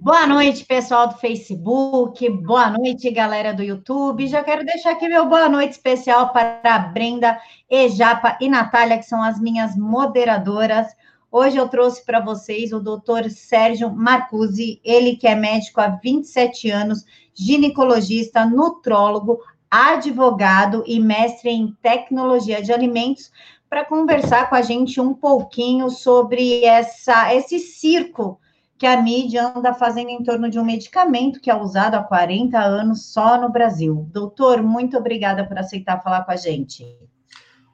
[0.00, 2.30] Boa noite, pessoal do Facebook.
[2.30, 4.28] Boa noite, galera do YouTube.
[4.28, 7.36] Já quero deixar aqui meu boa noite especial para a Brenda,
[7.68, 10.86] Ejapa e Natália, que são as minhas moderadoras.
[11.32, 16.70] Hoje eu trouxe para vocês o doutor Sérgio Marcuzzi, ele que é médico há 27
[16.70, 17.04] anos,
[17.34, 23.32] ginecologista, nutrólogo, advogado e mestre em tecnologia de alimentos,
[23.68, 28.38] para conversar com a gente um pouquinho sobre essa, esse circo
[28.78, 32.56] que a mídia anda fazendo em torno de um medicamento que é usado há 40
[32.58, 34.08] anos só no Brasil.
[34.12, 36.86] Doutor, muito obrigada por aceitar falar com a gente.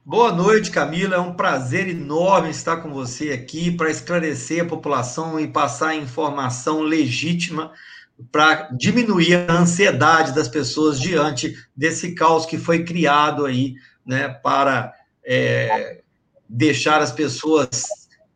[0.03, 1.15] Boa noite, Camila.
[1.15, 6.81] É um prazer enorme estar com você aqui para esclarecer a população e passar informação
[6.81, 7.71] legítima
[8.31, 13.75] para diminuir a ansiedade das pessoas diante desse caos que foi criado aí,
[14.05, 16.01] né, para é,
[16.47, 17.83] deixar as pessoas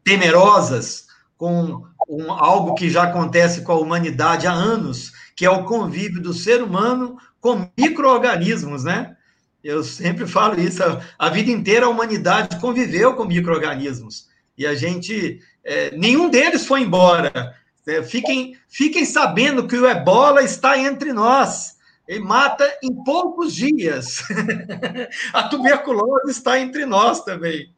[0.04, 1.09] temerosas
[1.40, 6.22] com um, algo que já acontece com a humanidade há anos, que é o convívio
[6.22, 9.16] do ser humano com micro-organismos, né?
[9.64, 14.76] Eu sempre falo isso, a, a vida inteira a humanidade conviveu com micro-organismos, e a
[14.76, 17.56] gente, é, nenhum deles foi embora.
[17.88, 24.24] É, fiquem, fiquem sabendo que o ebola está entre nós, ele mata em poucos dias.
[25.32, 27.74] a tuberculose está entre nós também.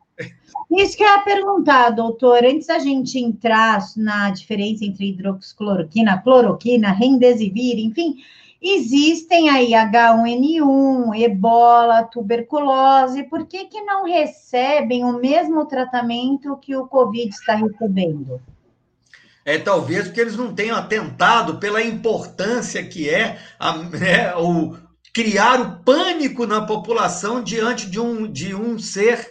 [0.72, 6.94] Isso que eu ia perguntar, doutor, antes da gente entrar na diferença entre hidroxicloroquina, cloroquina,
[6.94, 8.16] remdesivir, enfim,
[8.62, 16.88] existem aí H1N1, ebola, tuberculose, por que, que não recebem o mesmo tratamento que o
[16.88, 18.42] Covid está recebendo?
[19.44, 24.78] É talvez porque eles não tenham atentado pela importância que é a, né, o
[25.14, 29.31] criar o pânico na população diante de um, de um ser é,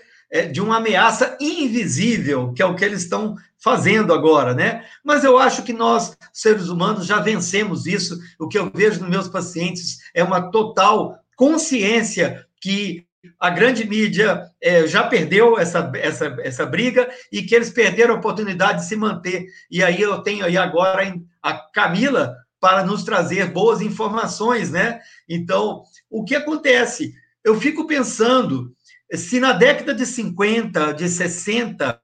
[0.53, 4.85] de uma ameaça invisível, que é o que eles estão fazendo agora, né?
[5.05, 8.19] Mas eu acho que nós, seres humanos, já vencemos isso.
[8.39, 13.07] O que eu vejo nos meus pacientes é uma total consciência que
[13.39, 18.19] a grande mídia é, já perdeu essa, essa, essa briga e que eles perderam a
[18.19, 19.47] oportunidade de se manter.
[19.71, 25.01] E aí eu tenho aí agora a Camila para nos trazer boas informações, né?
[25.29, 27.13] Então, o que acontece?
[27.43, 28.75] Eu fico pensando
[29.15, 32.01] se na década de 50, de 60,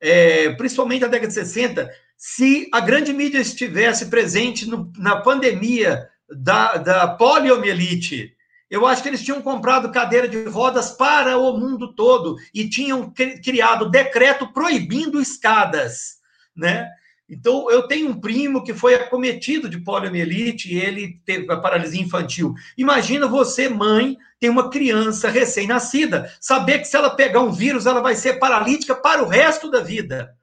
[0.00, 6.08] é, principalmente na década de 60, se a grande mídia estivesse presente no, na pandemia
[6.28, 8.34] da, da poliomielite,
[8.70, 13.12] eu acho que eles tinham comprado cadeira de rodas para o mundo todo e tinham
[13.42, 16.16] criado decreto proibindo escadas,
[16.56, 16.88] né?
[17.28, 22.02] Então, eu tenho um primo que foi acometido de poliomielite e ele teve a paralisia
[22.02, 22.54] infantil.
[22.76, 28.02] Imagina você, mãe, tem uma criança recém-nascida, saber que se ela pegar um vírus, ela
[28.02, 30.36] vai ser paralítica para o resto da vida.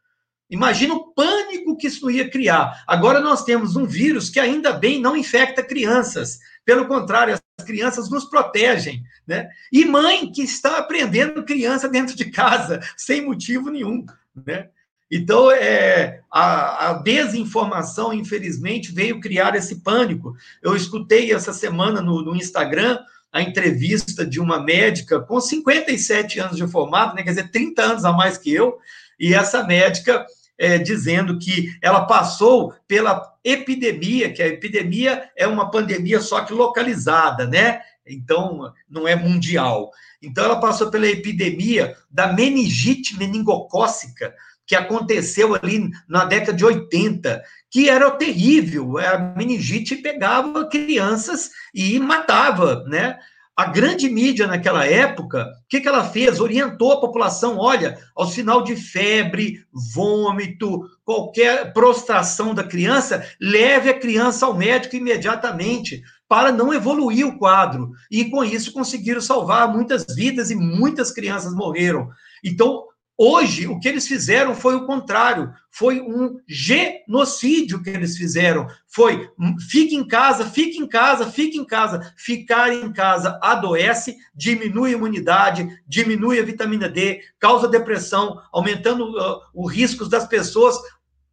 [0.50, 2.84] Imagina o pânico que isso ia criar.
[2.86, 6.40] Agora nós temos um vírus que ainda bem não infecta crianças.
[6.66, 9.48] Pelo contrário, as crianças nos protegem, né?
[9.72, 14.06] E mãe que está aprendendo criança dentro de casa, sem motivo nenhum,
[14.46, 14.68] né?
[15.12, 20.34] Então, é, a, a, desinformação, infelizmente, veio criar esse pânico.
[20.64, 22.98] Eu escutei essa semana no, no, Instagram
[23.30, 28.06] a entrevista de uma médica com 57 anos de formato, né, quer dizer, 30 anos
[28.06, 28.78] a mais que eu,
[29.20, 30.26] e essa médica
[30.58, 36.54] é, dizendo que ela passou pela epidemia, que a epidemia é uma pandemia só que
[36.54, 37.82] localizada, né?
[38.06, 39.92] Então, não é mundial.
[40.22, 44.34] Então, ela passou pela epidemia da meningite meningocócica,
[44.72, 48.98] que aconteceu ali na década de 80, que era terrível.
[49.00, 53.20] A meningite pegava crianças e matava, né?
[53.54, 56.40] A grande mídia naquela época, o que, que ela fez?
[56.40, 59.62] Orientou a população: olha, ao sinal de febre,
[59.94, 67.38] vômito, qualquer prostração da criança, leve a criança ao médico imediatamente, para não evoluir o
[67.38, 67.92] quadro.
[68.10, 72.10] E com isso conseguiram salvar muitas vidas e muitas crianças morreram.
[72.42, 72.86] Então,
[73.24, 78.66] Hoje, o que eles fizeram foi o contrário, foi um genocídio que eles fizeram.
[78.88, 82.12] Foi hum, fique em casa, fique em casa, fique em casa.
[82.18, 89.40] Ficar em casa adoece, diminui a imunidade, diminui a vitamina D, causa depressão, aumentando uh,
[89.54, 90.76] os riscos das pessoas,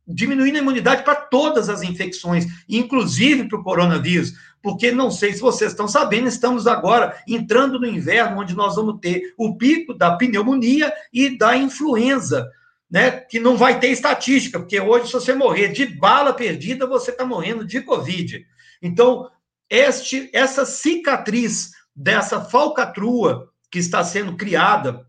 [0.08, 5.40] diminuindo a imunidade para todas as infecções, inclusive para o coronavírus porque não sei se
[5.40, 10.16] vocês estão sabendo, estamos agora entrando no inverno, onde nós vamos ter o pico da
[10.16, 12.50] pneumonia e da influenza,
[12.90, 13.10] né?
[13.10, 17.24] Que não vai ter estatística, porque hoje, se você morrer de bala perdida, você está
[17.24, 18.44] morrendo de Covid.
[18.82, 19.30] Então,
[19.70, 25.06] este, essa cicatriz dessa falcatrua que está sendo criada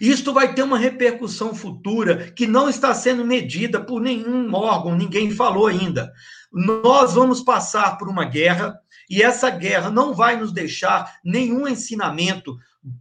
[0.00, 5.30] Isto vai ter uma repercussão futura que não está sendo medida por nenhum órgão, ninguém
[5.30, 6.12] falou ainda.
[6.52, 8.78] Nós vamos passar por uma guerra
[9.10, 12.56] e essa guerra não vai nos deixar nenhum ensinamento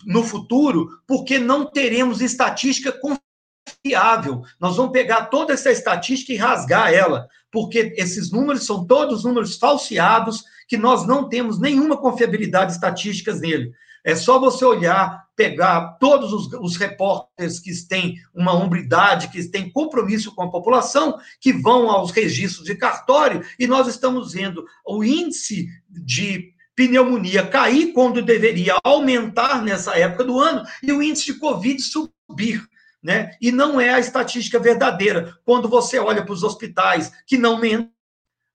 [0.05, 4.41] no futuro, porque não teremos estatística confiável.
[4.59, 9.57] Nós vamos pegar toda essa estatística e rasgar ela, porque esses números são todos números
[9.57, 13.71] falseados que nós não temos nenhuma confiabilidade estatística nele.
[14.07, 19.69] É só você olhar, pegar todos os, os repórteres que têm uma hombridade, que têm
[19.69, 25.03] compromisso com a população, que vão aos registros de cartório, e nós estamos vendo o
[25.03, 31.39] índice de pneumonia cair quando deveria aumentar nessa época do ano, e o índice de
[31.39, 32.65] Covid subir.
[33.03, 33.31] Né?
[33.41, 35.37] E não é a estatística verdadeira.
[35.43, 37.91] Quando você olha para os hospitais que não mentem,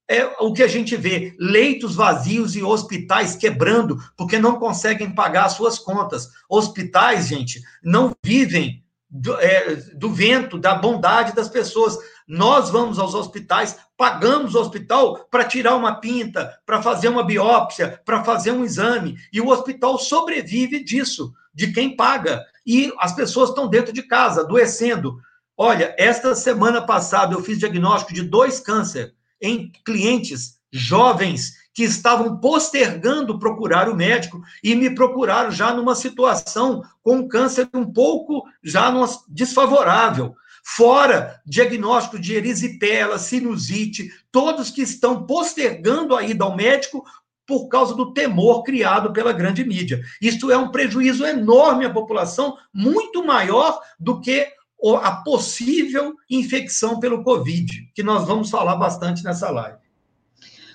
[0.08, 5.46] é o que a gente vê: leitos vazios e hospitais quebrando porque não conseguem pagar
[5.46, 6.28] as suas contas.
[6.48, 11.96] Hospitais, gente, não vivem do, é, do vento, da bondade das pessoas.
[12.26, 18.00] Nós vamos aos hospitais, pagamos o hospital para tirar uma pinta, para fazer uma biópsia,
[18.04, 22.42] para fazer um exame, e o hospital sobrevive disso, de quem paga.
[22.66, 25.18] E as pessoas estão dentro de casa, adoecendo.
[25.56, 29.12] Olha, esta semana passada eu fiz diagnóstico de dois cânceres
[29.42, 36.82] em clientes jovens que estavam postergando procurar o médico e me procuraram já numa situação
[37.02, 38.92] com câncer um pouco já
[39.28, 40.34] desfavorável.
[40.64, 47.04] Fora diagnóstico de erisipela, sinusite, todos que estão postergando a ida ao médico
[47.44, 50.00] por causa do temor criado pela grande mídia.
[50.20, 54.48] Isto é um prejuízo enorme à população, muito maior do que
[54.96, 59.78] a possível infecção pelo Covid, que nós vamos falar bastante nessa live.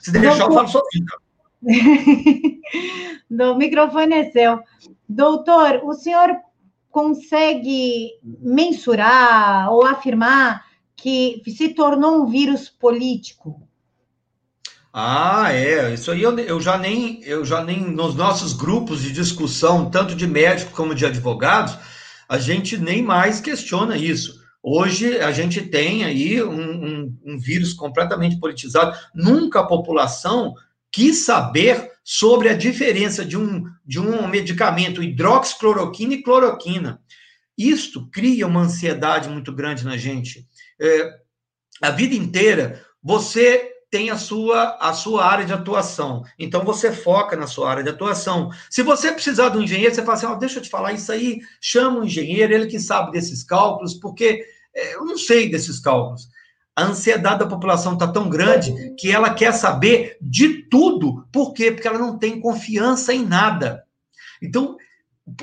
[0.02, 1.06] Se deixar, eu falo sozinho.
[3.52, 4.60] o microfone é seu.
[5.08, 6.38] Doutor, o senhor
[6.90, 10.66] consegue mensurar ou afirmar
[10.96, 13.68] que se tornou um vírus político?
[14.92, 15.94] Ah, é.
[15.94, 20.16] Isso aí eu, eu, já nem, eu já nem nos nossos grupos de discussão, tanto
[20.16, 21.78] de médicos como de advogados,
[22.30, 24.42] a gente nem mais questiona isso.
[24.62, 28.98] Hoje a gente tem aí um, um, um vírus completamente politizado.
[29.16, 30.54] Nunca a população
[30.92, 37.02] quis saber sobre a diferença de um, de um medicamento hidroxicloroquina e cloroquina.
[37.58, 40.48] Isto cria uma ansiedade muito grande na gente.
[40.80, 41.20] É,
[41.82, 46.24] a vida inteira, você tem a sua, a sua área de atuação.
[46.38, 48.50] Então, você foca na sua área de atuação.
[48.70, 51.12] Se você precisar de um engenheiro, você fala assim, oh, deixa eu te falar isso
[51.12, 54.46] aí, chama um engenheiro, ele que sabe desses cálculos, porque
[54.76, 56.28] é, eu não sei desses cálculos.
[56.76, 61.26] A ansiedade da população está tão grande que ela quer saber de tudo.
[61.32, 61.72] Por quê?
[61.72, 63.84] Porque ela não tem confiança em nada.
[64.42, 64.78] Então,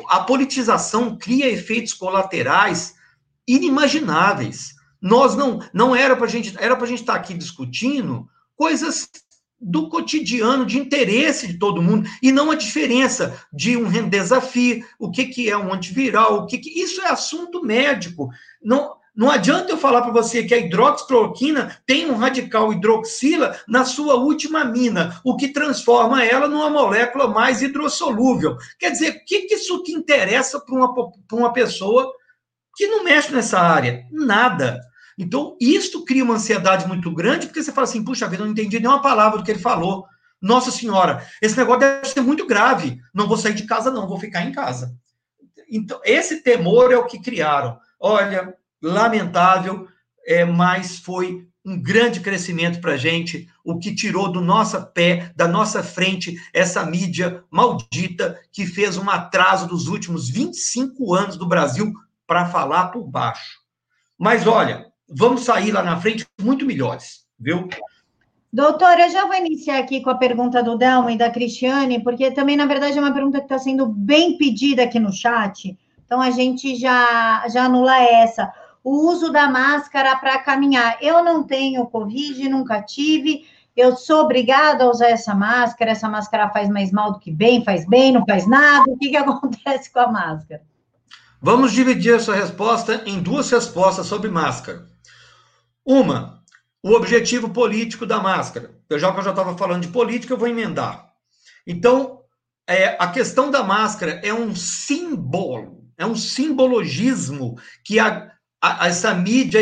[0.08, 2.94] a politização cria efeitos colaterais
[3.49, 4.75] inimagináveis.
[5.00, 9.09] Nós não não era para gente era para gente estar tá aqui discutindo coisas
[9.61, 15.11] do cotidiano, de interesse de todo mundo, e não a diferença de um desafio, o
[15.11, 18.29] que, que é um antiviral, o que, que isso é assunto médico.
[18.62, 23.85] Não, não adianta eu falar para você que a hidroxicloroquina tem um radical hidroxila na
[23.85, 28.56] sua última mina, o que transforma ela numa molécula mais hidrossolúvel.
[28.79, 30.93] Quer dizer, o que, que isso que interessa para uma,
[31.33, 32.12] uma pessoa
[32.77, 34.05] que não mexe nessa área?
[34.11, 34.81] Nada.
[35.19, 38.52] Então, isto cria uma ansiedade muito grande, porque você fala assim, puxa vida, eu não
[38.52, 40.05] entendi nenhuma palavra do que ele falou.
[40.41, 43.00] Nossa Senhora, esse negócio deve ser muito grave.
[43.15, 44.94] Não vou sair de casa, não, vou ficar em casa.
[45.70, 47.79] Então, esse temor é o que criaram.
[47.98, 49.89] Olha, lamentável,
[50.27, 55.32] é, mas foi um grande crescimento para a gente, o que tirou do nosso pé,
[55.34, 61.46] da nossa frente, essa mídia maldita que fez um atraso dos últimos 25 anos do
[61.46, 61.94] Brasil
[62.27, 63.60] para falar por baixo.
[64.19, 67.69] Mas olha, vamos sair lá na frente muito melhores, viu?
[68.53, 72.31] Doutora, eu já vou iniciar aqui com a pergunta do Delma e da Cristiane, porque
[72.31, 75.77] também, na verdade, é uma pergunta que está sendo bem pedida aqui no chat.
[76.06, 78.53] Então, a gente já, já anula essa.
[78.84, 80.99] O uso da máscara para caminhar.
[81.01, 83.44] Eu não tenho Covid, nunca tive.
[83.77, 85.91] Eu sou obrigada a usar essa máscara.
[85.91, 88.84] Essa máscara faz mais mal do que bem, faz bem, não faz nada.
[88.89, 90.63] O que, que acontece com a máscara?
[91.43, 94.94] Vamos dividir essa resposta em duas respostas sobre máscara.
[95.84, 96.43] Uma,
[96.82, 98.74] o objetivo político da máscara.
[98.93, 101.12] Já que eu já estava falando de política, eu vou emendar.
[101.67, 102.22] Então,
[102.67, 109.14] é, a questão da máscara é um símbolo, é um simbologismo que a, a, essa
[109.14, 109.60] mídia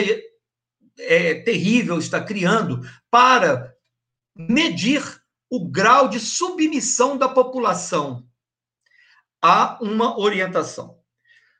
[0.99, 3.75] é, terrível está criando para
[4.37, 5.03] medir
[5.51, 8.27] o grau de submissão da população
[9.43, 10.99] a uma orientação.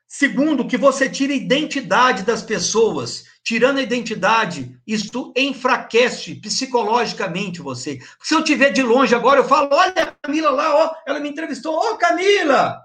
[0.07, 3.25] Segundo, que você tira a identidade das pessoas.
[3.43, 7.99] Tirando a identidade, isto enfraquece psicologicamente você.
[8.21, 11.29] Se eu tiver de longe agora, eu falo: olha a Camila lá, ó, ela me
[11.29, 12.81] entrevistou, ó, Camila!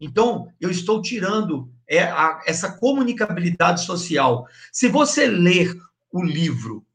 [0.00, 4.46] Então, eu estou tirando é, a, essa comunicabilidade social.
[4.72, 5.76] Se você ler
[6.10, 6.86] o livro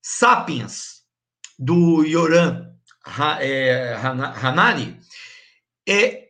[0.00, 0.98] Sapiens,
[1.58, 2.70] do Yoran
[3.40, 3.94] é,
[4.42, 5.00] Hanani,
[5.88, 6.28] é,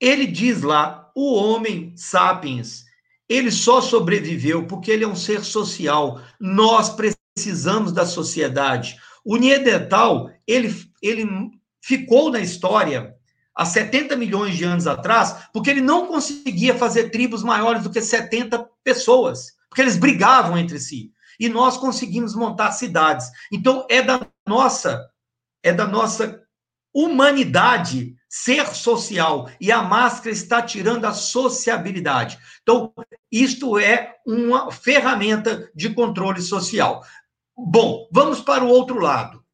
[0.00, 2.84] ele diz lá: o homem sapiens,
[3.28, 6.20] ele só sobreviveu porque ele é um ser social.
[6.40, 8.96] Nós precisamos da sociedade.
[9.24, 11.26] O Neandertal, ele, ele
[11.80, 13.14] ficou na história
[13.54, 18.00] há 70 milhões de anos atrás, porque ele não conseguia fazer tribos maiores do que
[18.00, 21.12] 70 pessoas, porque eles brigavam entre si.
[21.38, 23.28] E nós conseguimos montar cidades.
[23.50, 25.08] Então é da nossa
[25.62, 26.41] é da nossa
[26.94, 32.38] humanidade ser social e a máscara está tirando a sociabilidade.
[32.62, 32.92] Então,
[33.30, 37.04] isto é uma ferramenta de controle social.
[37.54, 39.44] Bom, vamos para o outro lado.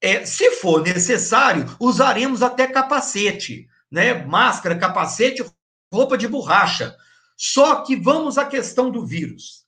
[0.00, 4.14] É, se for necessário, usaremos até capacete, né?
[4.24, 5.44] Máscara, capacete,
[5.92, 6.96] roupa de borracha.
[7.36, 9.64] Só que vamos à questão do vírus.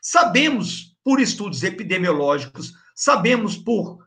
[0.00, 4.03] Sabemos por estudos epidemiológicos, sabemos por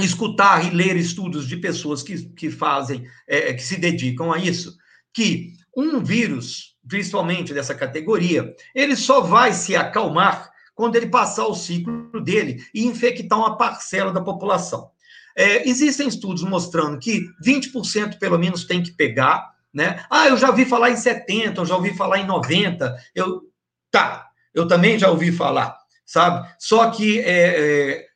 [0.00, 4.76] escutar e ler estudos de pessoas que, que fazem, é, que se dedicam a isso,
[5.12, 11.54] que um vírus, principalmente dessa categoria, ele só vai se acalmar quando ele passar o
[11.54, 14.90] ciclo dele e infectar uma parcela da população.
[15.36, 20.04] É, existem estudos mostrando que 20% pelo menos tem que pegar, né?
[20.08, 23.42] Ah, eu já ouvi falar em 70, eu já ouvi falar em 90, eu
[23.90, 26.48] tá, eu também já ouvi falar, sabe?
[26.58, 28.06] Só que é, é,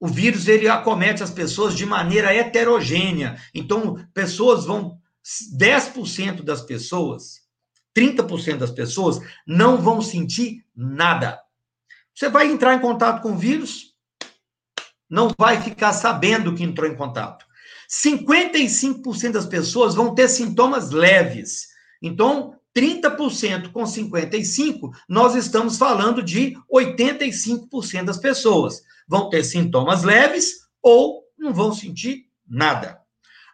[0.00, 3.40] o vírus ele acomete as pessoas de maneira heterogênea.
[3.54, 4.98] Então, pessoas vão
[5.58, 7.42] 10% das pessoas,
[7.96, 11.40] 30% das pessoas não vão sentir nada.
[12.14, 13.94] Você vai entrar em contato com o vírus,
[15.08, 17.46] não vai ficar sabendo que entrou em contato.
[17.88, 21.68] 55% das pessoas vão ter sintomas leves.
[22.02, 28.82] Então, 30% com 55%, nós estamos falando de 85% das pessoas.
[29.06, 33.00] Vão ter sintomas leves ou não vão sentir nada.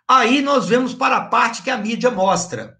[0.06, 2.78] Aí nós vemos para a parte que a mídia mostra.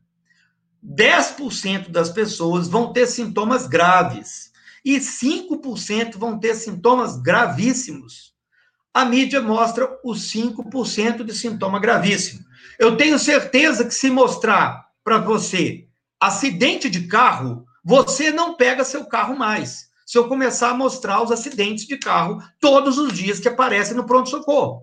[0.85, 4.51] 10% das pessoas vão ter sintomas graves
[4.85, 8.35] e 5% vão ter sintomas gravíssimos.
[8.93, 12.45] A mídia mostra os 5% de sintoma gravíssimo.
[12.79, 15.87] Eu tenho certeza que se mostrar para você
[16.19, 19.90] acidente de carro, você não pega seu carro mais.
[20.11, 24.05] Se eu começar a mostrar os acidentes de carro todos os dias que aparecem no
[24.05, 24.83] pronto-socorro.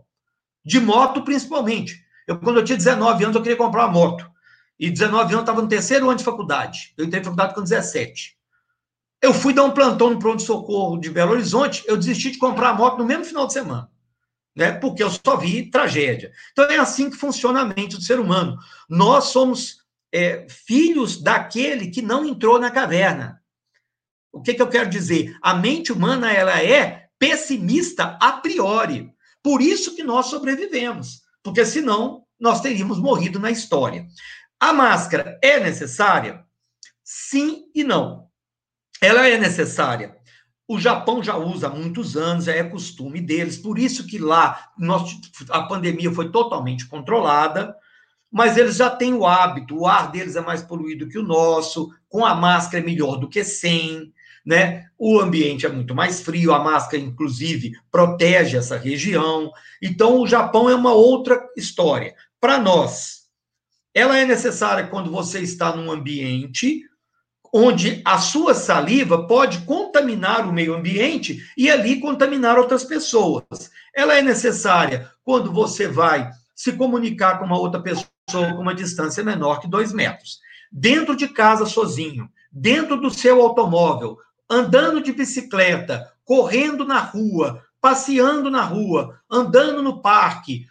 [0.64, 2.02] De moto, principalmente.
[2.26, 4.26] Eu, quando eu tinha 19 anos, eu queria comprar uma moto.
[4.80, 6.94] E 19 anos, eu estava no terceiro ano de faculdade.
[6.98, 8.38] Eu entrei em faculdade com 17.
[9.22, 12.74] Eu fui dar um plantão no pronto-socorro de Belo Horizonte, eu desisti de comprar a
[12.74, 13.92] moto no mesmo final de semana.
[14.56, 14.72] Né?
[14.72, 16.32] Porque eu só vi tragédia.
[16.54, 18.58] Então é assim que funciona a mente do ser humano.
[18.90, 19.80] Nós somos
[20.10, 23.42] é, filhos daquele que não entrou na caverna.
[24.38, 25.38] O que, que eu quero dizer?
[25.42, 29.12] A mente humana ela é pessimista a priori.
[29.44, 31.22] Por isso que nós sobrevivemos.
[31.44, 34.06] Porque senão nós teríamos morrido na história.
[34.60, 36.44] A máscara é necessária?
[37.04, 38.28] Sim e não
[39.02, 40.16] ela é necessária.
[40.68, 45.18] O Japão já usa há muitos anos, é costume deles, por isso que lá nós,
[45.50, 47.76] a pandemia foi totalmente controlada,
[48.30, 51.90] mas eles já têm o hábito, o ar deles é mais poluído que o nosso,
[52.10, 54.12] com a máscara é melhor do que sem,
[54.48, 54.86] né?
[54.98, 59.52] O ambiente é muito mais frio, a máscara, inclusive, protege essa região.
[59.84, 62.16] Então, o Japão é uma outra história.
[62.40, 63.24] Para nós,
[63.94, 66.84] ela é necessária quando você está num ambiente
[67.54, 73.44] onde a sua saliva pode contaminar o meio ambiente e ali contaminar outras pessoas.
[73.94, 79.24] Ela é necessária quando você vai se comunicar com uma outra pessoa com uma distância
[79.24, 80.40] menor que dois metros.
[80.72, 84.18] Dentro de casa sozinho, dentro do seu automóvel,
[84.50, 90.66] andando de bicicleta, correndo na rua, passeando na rua, andando no parque,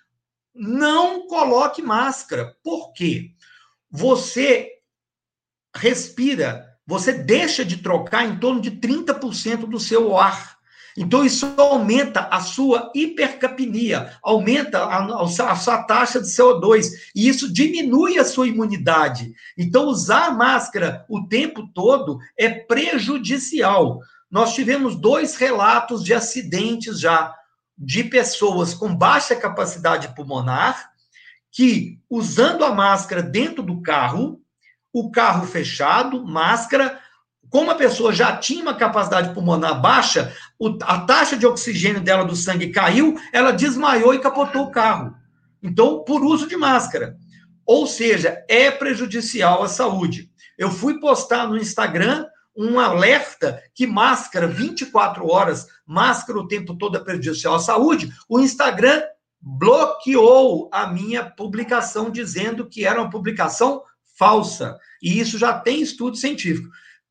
[0.54, 2.56] não coloque máscara.
[2.62, 3.32] Por quê?
[3.90, 4.72] Você
[5.74, 10.55] respira, você deixa de trocar em torno de 30% do seu ar.
[10.96, 17.52] Então, isso aumenta a sua hipercapnia, aumenta a, a, sua taxa de CO2, e isso
[17.52, 19.34] diminui a sua imunidade.
[19.58, 24.00] Então, usar máscara o tempo todo é prejudicial.
[24.30, 27.34] Nós tivemos dois relatos de acidentes já,
[27.76, 30.90] de pessoas com baixa capacidade pulmonar,
[31.52, 34.40] que, usando a máscara dentro do carro,
[34.92, 36.98] o carro fechado, máscara.
[37.50, 40.32] Como a pessoa já tinha uma capacidade pulmonar baixa,
[40.82, 45.14] a taxa de oxigênio dela do sangue caiu, ela desmaiou e capotou o carro.
[45.62, 47.16] Então, por uso de máscara.
[47.64, 50.30] Ou seja, é prejudicial à saúde.
[50.56, 52.26] Eu fui postar no Instagram
[52.56, 58.10] um alerta que máscara 24 horas, máscara o tempo todo é prejudicial à saúde.
[58.28, 59.02] O Instagram
[59.40, 63.82] bloqueou a minha publicação dizendo que era uma publicação
[64.18, 64.78] falsa.
[65.02, 66.68] E isso já tem estudo científico.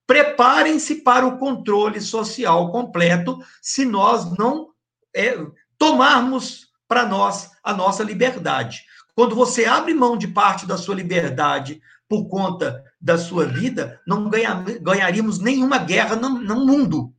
[0.07, 4.69] Preparem-se para o controle social completo se nós não
[5.15, 5.35] é,
[5.77, 8.83] tomarmos para nós a nossa liberdade.
[9.15, 14.29] Quando você abre mão de parte da sua liberdade por conta da sua vida, não
[14.29, 17.13] ganha, ganharíamos nenhuma guerra no, no mundo.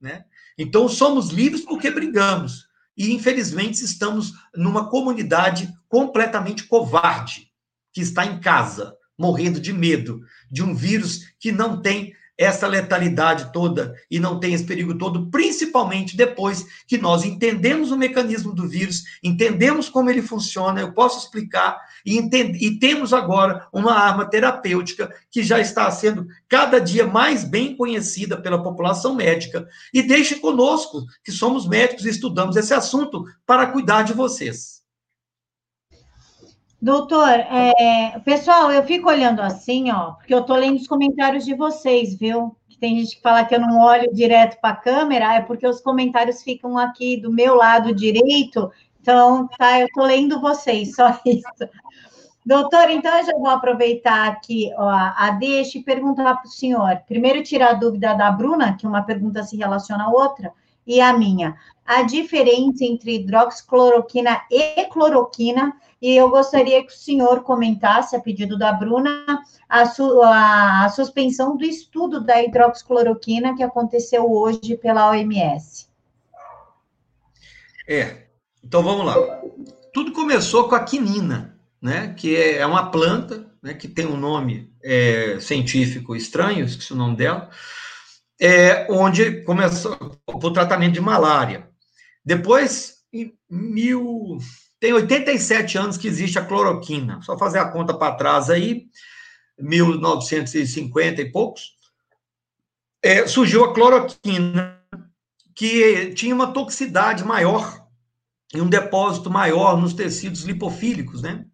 [0.00, 0.24] Né?
[0.56, 2.68] Então, somos livres porque brigamos.
[2.96, 7.50] E, infelizmente, estamos numa comunidade completamente covarde,
[7.92, 10.20] que está em casa, morrendo de medo
[10.50, 15.26] de um vírus que não tem essa letalidade toda e não tem esse perigo todo,
[15.26, 21.18] principalmente depois que nós entendemos o mecanismo do vírus, entendemos como ele funciona, eu posso
[21.18, 27.44] explicar, e, e temos agora uma arma terapêutica que já está sendo cada dia mais
[27.44, 29.68] bem conhecida pela população médica.
[29.92, 34.79] E deixe conosco, que somos médicos e estudamos esse assunto, para cuidar de vocês.
[36.82, 41.54] Doutor, é, pessoal, eu fico olhando assim, ó, porque eu tô lendo os comentários de
[41.54, 42.56] vocês, viu?
[42.80, 45.82] Tem gente que fala que eu não olho direto para a câmera, é porque os
[45.82, 48.70] comentários ficam aqui do meu lado direito,
[49.00, 51.68] então, tá, eu tô lendo vocês, só isso.
[52.44, 57.02] Doutor, então eu já vou aproveitar aqui ó, a deixa e perguntar para o senhor.
[57.06, 60.52] Primeiro, tirar a dúvida da Bruna, que uma pergunta se relaciona à outra,
[60.90, 61.56] e a minha.
[61.86, 68.58] A diferença entre hidroxicloroquina e cloroquina e eu gostaria que o senhor comentasse, a pedido
[68.58, 69.24] da Bruna,
[69.68, 75.86] a, su a, a suspensão do estudo da hidroxicloroquina que aconteceu hoje pela OMS.
[77.86, 78.24] É,
[78.64, 79.14] então vamos lá.
[79.92, 84.16] Tudo começou com a quinina, né, que é, é uma planta né, que tem um
[84.16, 87.50] nome é, científico estranho, esqueci o nome dela,
[88.40, 91.68] é, onde começou o tratamento de malária.
[92.24, 94.38] Depois, em mil,
[94.80, 97.20] tem 87 anos que existe a cloroquina.
[97.20, 98.86] Só fazer a conta para trás aí,
[99.58, 101.78] 1950 e poucos.
[103.02, 104.80] É, surgiu a cloroquina,
[105.54, 107.86] que tinha uma toxicidade maior
[108.54, 111.44] e um depósito maior nos tecidos lipofílicos, né?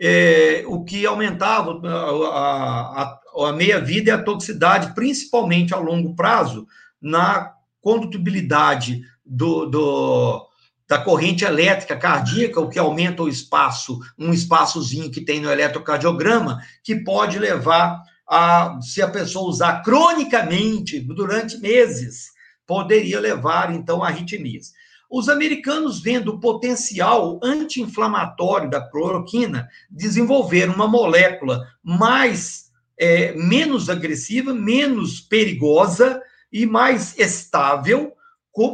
[0.00, 6.66] É, o que aumentava a, a, a meia-vida e a toxicidade, principalmente a longo prazo,
[7.00, 10.48] na condutibilidade do, do,
[10.88, 16.60] da corrente elétrica cardíaca, o que aumenta o espaço, um espaçozinho que tem no eletrocardiograma,
[16.82, 22.28] que pode levar a, se a pessoa usar cronicamente durante meses,
[22.66, 24.72] poderia levar então a arritmias.
[25.10, 34.52] Os americanos, vendo o potencial anti-inflamatório da cloroquina, desenvolveram uma molécula mais é, menos agressiva,
[34.52, 36.20] menos perigosa
[36.52, 38.12] e mais estável,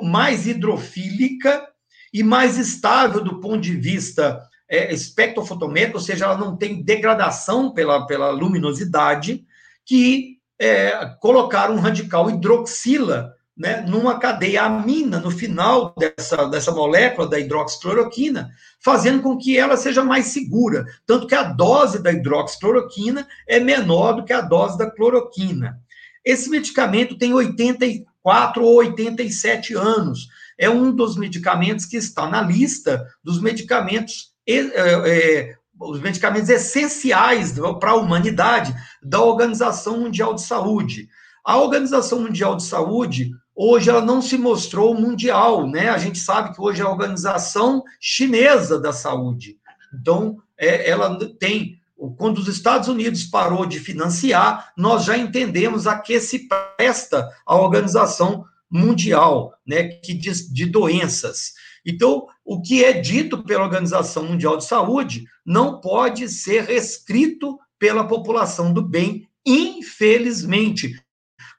[0.02, 1.68] mais hidrofílica
[2.12, 7.70] e mais estável do ponto de vista é, espectrofotométrico, ou seja, ela não tem degradação
[7.72, 9.44] pela, pela luminosidade,
[9.84, 17.28] que é, colocaram um radical hidroxila né, numa cadeia amina no final dessa, dessa molécula
[17.28, 18.50] da hidroxicloroquina,
[18.82, 20.84] fazendo com que ela seja mais segura.
[21.06, 25.78] Tanto que a dose da hidroxicloroquina é menor do que a dose da cloroquina.
[26.24, 33.06] Esse medicamento tem 84 ou 87 anos é um dos medicamentos que está na lista
[33.22, 41.08] dos medicamentos, é, é, os medicamentos essenciais para a humanidade da Organização Mundial de Saúde.
[41.44, 45.88] A Organização Mundial de Saúde, hoje, ela não se mostrou mundial, né?
[45.88, 49.56] A gente sabe que hoje é a Organização Chinesa da Saúde.
[49.92, 51.78] Então, é, ela tem
[52.16, 57.56] quando os Estados Unidos parou de financiar, nós já entendemos a que se presta a
[57.56, 61.52] Organização mundial, né, que de, doenças.
[61.86, 68.04] Então, o que é dito pela Organização Mundial de Saúde não pode ser restrito pela
[68.04, 70.98] população do bem, infelizmente,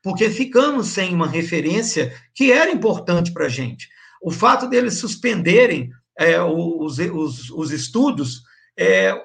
[0.05, 3.89] porque ficamos sem uma referência que era importante para a gente.
[4.21, 8.43] O fato deles suspenderem é, os, os, os, estudos,
[8.77, 9.19] é,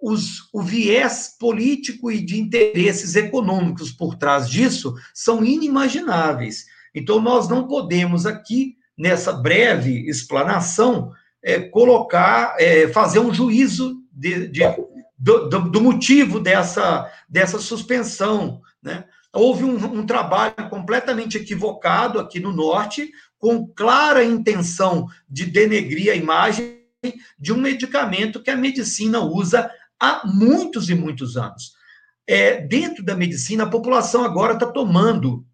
[0.00, 6.64] os, o viés político e de interesses econômicos por trás disso são inimagináveis.
[6.94, 11.10] Então, nós não podemos aqui, nessa breve explanação,
[11.42, 14.60] é, colocar, é, fazer um juízo de, de,
[15.18, 18.60] do, do, motivo dessa, dessa suspensão.
[18.80, 19.04] Né?
[19.32, 26.16] Houve um, um trabalho completamente equivocado aqui no Norte, com clara intenção de denegrir a
[26.16, 26.80] imagem
[27.38, 31.72] de um medicamento que a medicina usa há muitos e muitos anos.
[32.26, 35.44] É, dentro da medicina, a população agora está tomando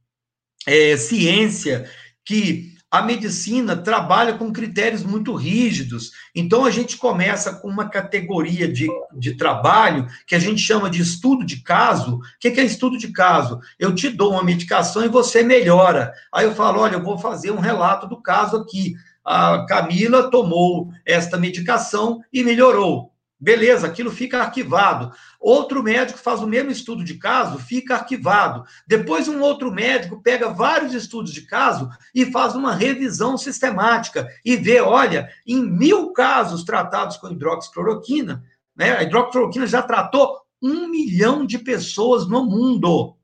[0.66, 1.88] é, ciência
[2.24, 6.12] que a medicina trabalha com critérios muito rígidos.
[6.34, 11.02] Então, a gente começa com uma categoria de, de trabalho que a gente chama de
[11.02, 12.16] estudo de caso.
[12.16, 13.60] O que é estudo de caso?
[13.78, 16.12] Eu te dou uma medicação e você melhora.
[16.32, 18.94] Aí eu falo: olha, eu vou fazer um relato do caso aqui.
[19.24, 23.12] A Camila tomou esta medicação e melhorou.
[23.38, 25.12] Beleza, aquilo fica arquivado.
[25.38, 28.64] Outro médico faz o mesmo estudo de caso, fica arquivado.
[28.86, 34.56] Depois, um outro médico pega vários estudos de caso e faz uma revisão sistemática e
[34.56, 38.42] vê: olha, em mil casos tratados com hidroxicloroquina,
[38.74, 43.16] né, a hidroxicloroquina já tratou um milhão de pessoas no mundo.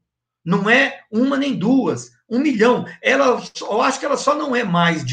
[0.45, 2.85] Não é uma nem duas, um milhão.
[3.01, 5.05] Ela, eu acho que ela só não é mais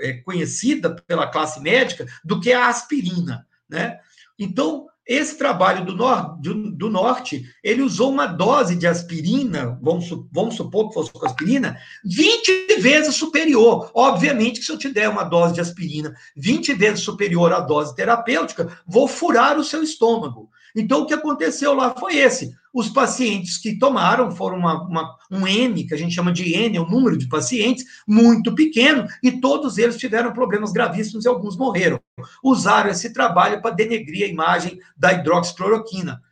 [0.00, 3.98] é, conhecida pela classe médica do que a aspirina, né?
[4.42, 10.56] Então, esse trabalho do, nor do, norte, ele usou uma dose de aspirina, vamos, vamos
[10.56, 13.90] supor que fosse com aspirina, 20 vezes superior.
[13.94, 17.94] Obviamente que se eu te der uma dose de aspirina 20 vezes superior à dose
[17.94, 20.50] terapêutica, vou furar o seu estômago.
[20.74, 22.50] Então, o que aconteceu lá foi esse.
[22.72, 26.76] Os pacientes que tomaram foram uma, uma, um N, que a gente chama de N,
[26.76, 31.56] é um número de pacientes muito pequeno, e todos eles tiveram problemas gravíssimos e alguns
[31.56, 32.00] morreram.
[32.42, 36.22] Usaram esse trabalho para denegrir a imagem da hidroxicloroquina.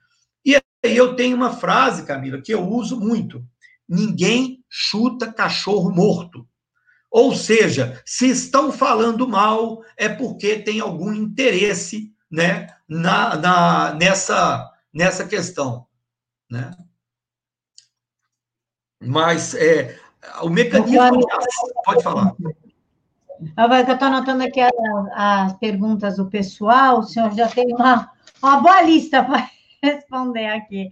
[0.45, 3.45] E aí eu tenho uma frase, Camila, que eu uso muito:
[3.89, 6.47] ninguém chuta cachorro morto.
[7.11, 14.71] Ou seja, se estão falando mal, é porque tem algum interesse né, na, na, nessa,
[14.95, 15.87] nessa questão.
[16.49, 16.71] Né?
[19.03, 19.99] Mas é,
[20.43, 21.27] o mecanismo.
[21.85, 22.35] Pode falar.
[23.57, 24.73] Eu estou anotando aqui as,
[25.15, 28.11] as, perguntas do pessoal, o senhor já tem uma,
[28.43, 29.49] uma boa lista para
[29.83, 30.91] responder aqui.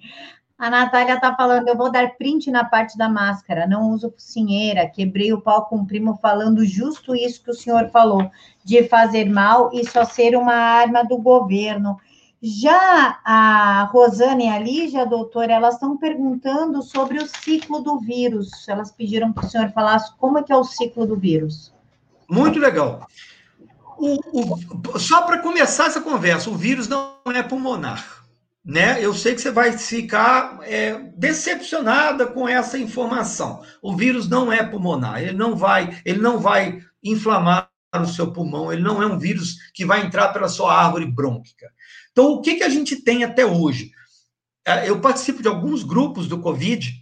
[0.58, 4.88] A Natália está falando, eu vou dar print na parte da máscara, não uso focinheira,
[4.88, 8.28] quebrei o pau com o primo falando justo isso que o senhor falou,
[8.64, 11.96] de fazer mal e só ser uma arma do governo.
[12.40, 18.68] Já a Rosana e a Lígia, doutora, elas estão perguntando sobre o ciclo do vírus.
[18.68, 21.72] Elas pediram para o senhor falasse como é que é o ciclo do vírus.
[22.28, 23.06] Muito legal.
[23.96, 24.18] O,
[24.92, 28.18] o, só para começar essa conversa, o vírus não é pulmonar.
[28.64, 29.02] Né?
[29.02, 33.62] Eu sei que você vai ficar é, decepcionada com essa informação.
[33.80, 38.70] O vírus não é pulmonar, ele não vai, ele não vai inflamar o seu pulmão,
[38.70, 41.72] ele não é um vírus que vai entrar pela sua árvore brônquica.
[42.12, 43.90] Então, o que, que a gente tem até hoje?
[44.66, 46.92] É, eu participo de alguns grupos do Covid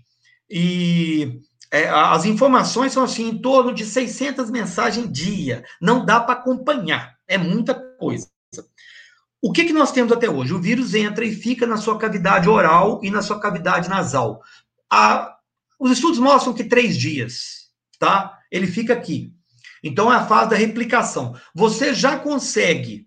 [0.49, 5.65] e é, as informações são assim, em torno de 600 mensagens dia.
[5.81, 8.29] Não dá para acompanhar, é muita coisa.
[9.43, 10.55] O que, que nós temos até hoje?
[10.55, 14.41] O vírus entra e fica na sua cavidade oral e na sua cavidade nasal.
[14.91, 15.37] A,
[15.79, 18.39] os estudos mostram que três dias, tá?
[18.51, 19.33] Ele fica aqui.
[19.83, 21.39] Então, é a fase da replicação.
[21.55, 23.07] Você já consegue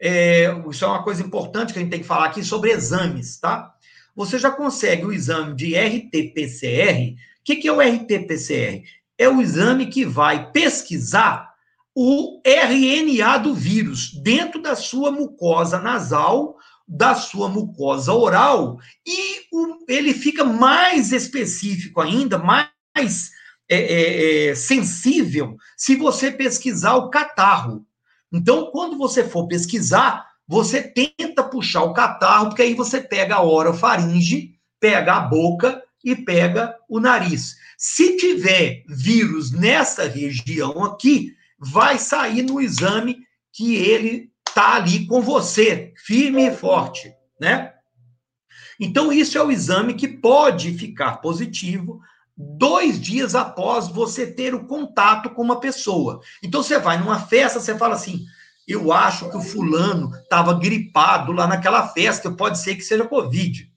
[0.00, 3.38] é, isso é uma coisa importante que a gente tem que falar aqui sobre exames,
[3.38, 3.72] tá?
[4.14, 7.16] Você já consegue o exame de RT-PCR.
[7.44, 8.82] O que, que é o RT-PCR?
[9.18, 11.52] É o exame que vai pesquisar
[11.94, 16.56] o RNA do vírus dentro da sua mucosa nasal,
[16.88, 23.30] da sua mucosa oral, e o, ele fica mais específico ainda, mais
[23.68, 27.84] é, é, é sensível, se você pesquisar o catarro.
[28.32, 33.44] Então, quando você for pesquisar, você tenta puxar o catarro, porque aí você pega a
[33.44, 37.56] orofaringe, pega a boca e pega o nariz.
[37.78, 43.18] Se tiver vírus nessa região aqui, vai sair no exame
[43.52, 47.72] que ele tá ali com você, firme e forte, né?
[48.78, 52.00] Então, isso é o exame que pode ficar positivo
[52.36, 56.20] dois dias após você ter o contato com uma pessoa.
[56.42, 58.24] Então você vai numa festa, você fala assim:
[58.66, 63.70] eu acho que o fulano estava gripado lá naquela festa, pode ser que seja Covid.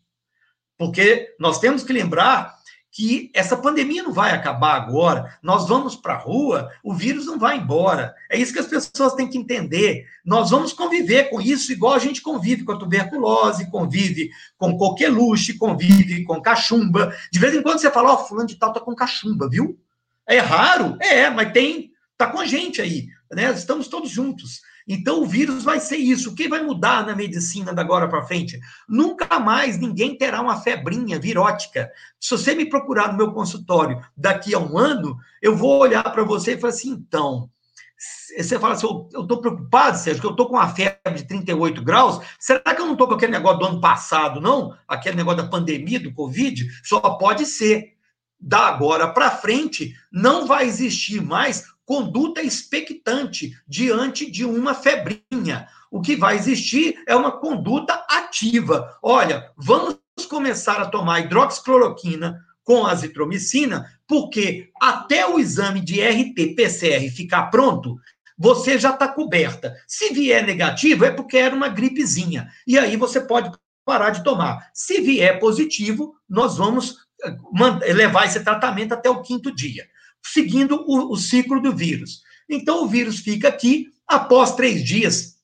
[0.78, 2.58] Porque nós temos que lembrar
[2.98, 5.38] que essa pandemia não vai acabar agora.
[5.44, 8.16] Nós vamos para a rua, o vírus não vai embora.
[8.28, 10.06] É isso que as pessoas têm que entender.
[10.26, 15.60] Nós vamos conviver com isso igual a gente convive com a tuberculose, convive com coqueluche,
[15.60, 17.16] convive com cachumba.
[17.32, 19.80] De vez em quando você fala, ó, oh, fulano de tal tá com cachumba, viu?
[20.28, 20.98] É raro?
[21.00, 23.08] É, mas tem, tá com a gente aí.
[23.32, 23.52] né?
[23.52, 24.62] Estamos todos juntos.
[24.88, 26.30] Então, o vírus vai ser isso.
[26.30, 28.60] O que vai mudar na medicina da agora para frente?
[28.88, 31.92] Nunca mais ninguém terá uma febrinha virótica.
[32.20, 36.24] Se você me procurar no meu consultório daqui a um ano, eu vou olhar para
[36.24, 37.50] você e falar assim: então,
[37.98, 41.84] você fala assim, eu estou preocupado, Sérgio, que eu estou com uma febre de 38
[41.84, 42.24] graus.
[42.40, 44.78] Será que eu não estou com aquele negócio do ano passado, não?
[44.88, 46.68] Aquele negócio da pandemia, do Covid?
[46.84, 47.96] Só pode ser.
[48.40, 55.70] Da agora para frente, não vai existir mais conduta expectante diante de uma febrinha.
[55.90, 58.94] O que vai existir é uma conduta ativa.
[59.02, 59.98] Olha, vamos
[60.30, 67.98] começar a tomar hidroxicloroquina com azitromicina, porque até o exame de RT-PCR ficar pronto,
[68.38, 69.74] você já está coberta.
[69.88, 72.50] Se vier negativo, é porque era uma gripezinha.
[72.68, 73.50] E aí você pode
[73.86, 74.70] parar de tomar.
[74.74, 79.88] Se vier positivo, nós vamos eh, levar esse tratamento até o quinto dia
[80.26, 82.22] seguindo o, o ciclo do vírus.
[82.50, 85.38] Então, o vírus fica aqui, após três dias,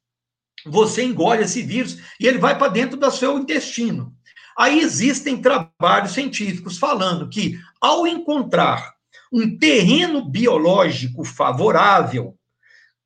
[0.65, 4.15] você engole esse vírus e ele vai para dentro do seu intestino.
[4.57, 8.93] Aí existem trabalhos científicos falando que, ao encontrar
[9.31, 12.37] um terreno biológico favorável,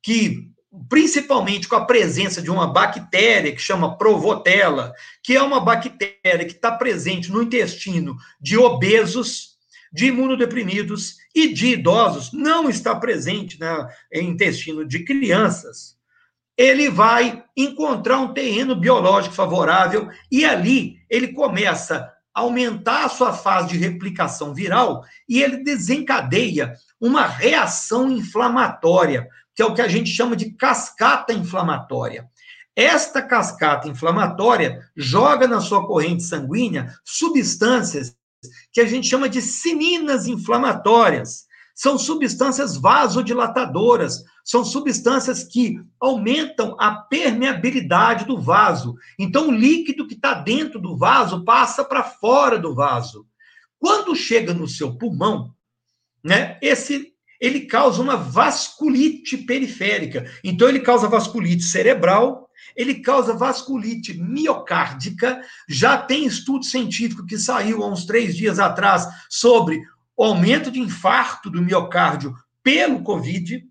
[0.02, 0.48] que
[0.88, 6.52] principalmente com a presença de uma bactéria que chama provotela, que é uma bactéria que
[6.52, 9.57] está presente no intestino de obesos,
[9.92, 15.98] de imunodeprimidos e de idosos não está presente no intestino de crianças,
[16.56, 23.32] ele vai encontrar um terreno biológico favorável e ali ele começa a aumentar a sua
[23.32, 29.88] fase de replicação viral e ele desencadeia uma reação inflamatória, que é o que a
[29.88, 32.28] gente chama de cascata inflamatória.
[32.74, 38.16] Esta cascata inflamatória joga na sua corrente sanguínea substâncias
[38.72, 41.46] que a gente chama de sininas inflamatórias.
[41.74, 48.96] São substâncias vasodilatadoras, são substâncias que aumentam a permeabilidade do vaso.
[49.18, 53.26] Então, o líquido que está dentro do vaso passa para fora do vaso.
[53.78, 55.54] Quando chega no seu pulmão,
[56.24, 60.28] né, esse ele causa uma vasculite periférica.
[60.42, 62.47] Então, ele causa vasculite cerebral,
[62.78, 65.42] ele causa vasculite miocárdica.
[65.68, 69.82] Já tem estudo científico que saiu há uns três dias atrás sobre
[70.16, 73.66] aumento de infarto do miocárdio pelo Covid.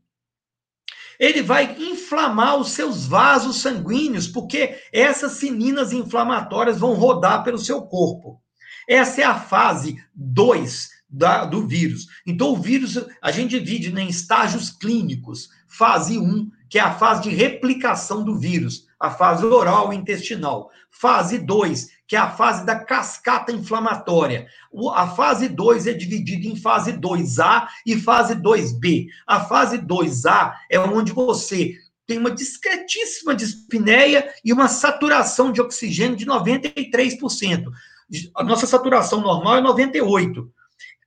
[1.17, 7.83] Ele vai inflamar os seus vasos sanguíneos, porque essas sininas inflamatórias vão rodar pelo seu
[7.83, 8.41] corpo.
[8.89, 10.89] Essa é a fase 2
[11.49, 12.07] do vírus.
[12.25, 15.49] Então, o vírus a gente divide em estágios clínicos.
[15.65, 20.69] Fase 1, um, que é a fase de replicação do vírus a fase oral intestinal.
[20.89, 24.47] Fase 2, que é a fase da cascata inflamatória.
[24.93, 29.07] A fase 2 é dividida em fase 2A e fase 2B.
[29.27, 31.75] A fase 2A é onde você
[32.07, 37.65] tem uma discretíssima dispneia e uma saturação de oxigênio de 93%.
[38.35, 40.47] A nossa saturação normal é 98%.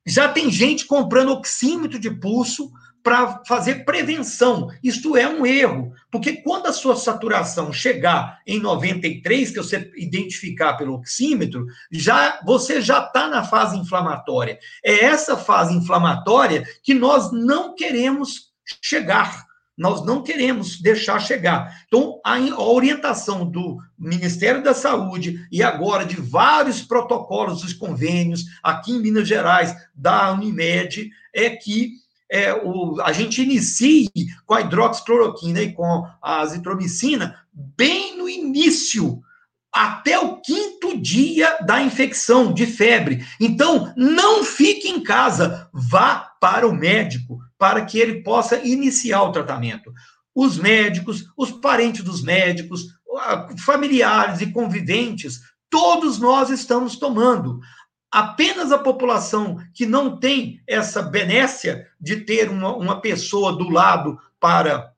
[0.06, 2.70] Já tem gente comprando oxímetro de pulso
[3.02, 4.70] para fazer prevenção.
[4.82, 10.74] Isto é um erro, porque quando a sua saturação chegar em 93, que você identificar
[10.74, 14.58] pelo oxímetro, já você já está na fase inflamatória.
[14.84, 18.50] É essa fase inflamatória que nós não queremos
[18.82, 19.48] chegar.
[19.80, 21.84] Nós não queremos deixar chegar.
[21.86, 28.92] Então, a, orientação do Ministério da Saúde e agora de vários protocolos dos convênios, aqui
[28.92, 31.94] em Minas Gerais, da Unimed, é que
[32.30, 34.08] é, o, a gente inicie
[34.46, 39.20] com a hidroxicloroquina e com a azitromicina bem no início,
[39.72, 43.24] até o quinto dia da infecção de febre.
[43.40, 49.32] Então, não fique em casa, vá para o médico para que ele possa iniciar o
[49.32, 49.92] tratamento.
[50.34, 52.86] Os médicos, os parentes dos médicos,
[53.58, 57.60] familiares e conviventes, todos nós estamos tomando.
[58.10, 64.18] Apenas a população que não tem essa benécia de ter uma, uma pessoa do lado
[64.40, 64.92] para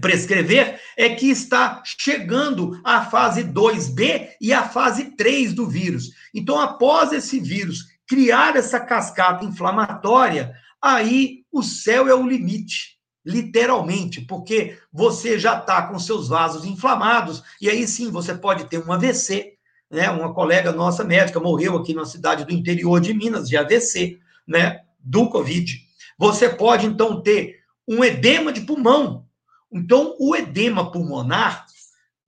[0.00, 6.10] prescrever é que está chegando à fase 2B e à fase 3 do vírus.
[6.34, 14.20] Então, após esse vírus criar essa cascata inflamatória, aí o céu é o limite, literalmente,
[14.22, 18.92] porque você já está com seus vasos inflamados e aí sim você pode ter um
[18.92, 19.53] AVC,
[19.94, 20.10] né?
[20.10, 24.82] Uma colega nossa médica morreu aqui na cidade do interior de Minas de AVC, né?
[24.98, 25.80] Do Covid.
[26.18, 29.26] Você pode então ter um edema de pulmão.
[29.72, 31.66] Então, o edema pulmonar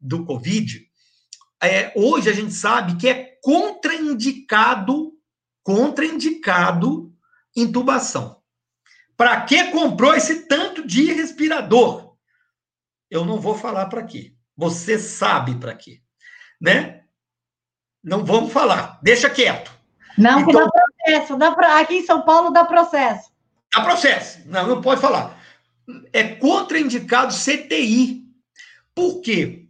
[0.00, 0.86] do Covid,
[1.62, 5.12] é, hoje a gente sabe que é contraindicado,
[5.62, 7.12] contraindicado
[7.54, 8.40] intubação.
[9.16, 12.16] Para que comprou esse tanto de respirador?
[13.10, 14.34] Eu não vou falar para quê.
[14.56, 16.00] Você sabe para quê,
[16.60, 17.05] né?
[18.06, 19.00] Não vamos falar.
[19.02, 19.72] Deixa quieto.
[20.16, 21.36] Não, então, que dá processo.
[21.36, 21.80] Dá pra...
[21.80, 23.32] Aqui em São Paulo dá processo.
[23.74, 24.38] Dá processo.
[24.46, 25.36] Não, não pode falar.
[26.12, 28.24] É contraindicado CTI.
[28.94, 29.66] Por quê?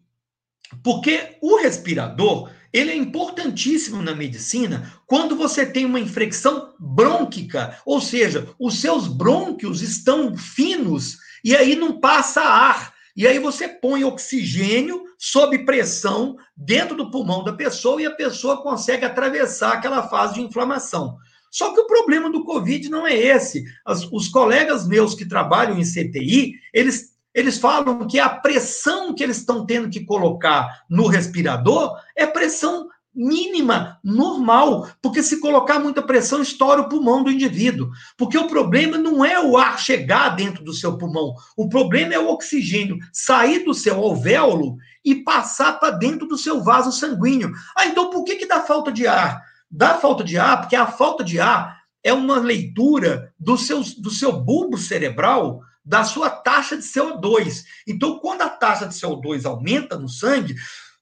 [0.84, 8.02] Porque o respirador, ele é importantíssimo na medicina quando você tem uma infecção brônquica, ou
[8.02, 12.92] seja, os seus brônquios estão finos e aí não passa ar.
[13.16, 18.62] E aí você põe oxigênio sob pressão dentro do pulmão da pessoa e a pessoa
[18.62, 21.16] consegue atravessar aquela fase de inflamação.
[21.50, 23.64] Só que o problema do Covid não é esse.
[23.86, 29.22] As, os colegas meus que trabalham em CTI, eles, eles falam que a pressão que
[29.22, 36.02] eles estão tendo que colocar no respirador é pressão mínima, normal, porque se colocar muita
[36.02, 37.90] pressão, estoura o pulmão do indivíduo.
[38.18, 42.18] Porque o problema não é o ar chegar dentro do seu pulmão, o problema é
[42.18, 47.52] o oxigênio sair do seu alvéolo e passar para dentro do seu vaso sanguíneo.
[47.76, 49.42] Ah, então por que, que dá falta de ar?
[49.70, 54.10] Dá falta de ar porque a falta de ar é uma leitura do seu, do
[54.10, 57.62] seu bulbo cerebral da sua taxa de CO2.
[57.86, 60.56] Então, quando a taxa de CO2 aumenta no sangue,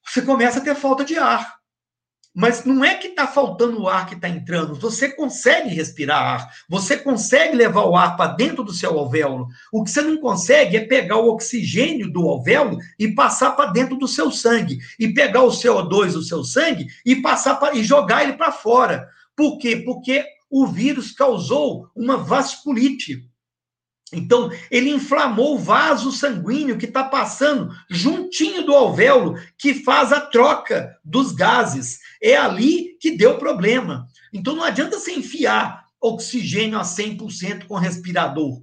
[0.07, 1.55] você começa a ter falta de ar.
[2.35, 4.75] Mas não é que está faltando o ar que está entrando.
[4.75, 6.51] Você consegue respirar ar.
[6.69, 9.47] Você consegue levar o ar para dentro do seu alvéolo.
[9.73, 13.97] O que você não consegue é pegar o oxigênio do alvéolo e passar para dentro
[13.97, 14.81] do seu sangue.
[14.99, 19.09] E pegar o CO2 do seu sangue e passar pra, e jogar ele para fora.
[19.37, 19.77] Por quê?
[19.77, 23.29] Porque o vírus causou uma vasculite.
[24.13, 30.21] Então, ele inflamou o vaso sanguíneo que está passando juntinho do alvéolo, que faz a
[30.21, 31.99] troca dos gases.
[32.25, 34.09] É ali que deu problema.
[34.33, 38.63] Então, não adianta você enfiar oxigênio a 100% com respirador.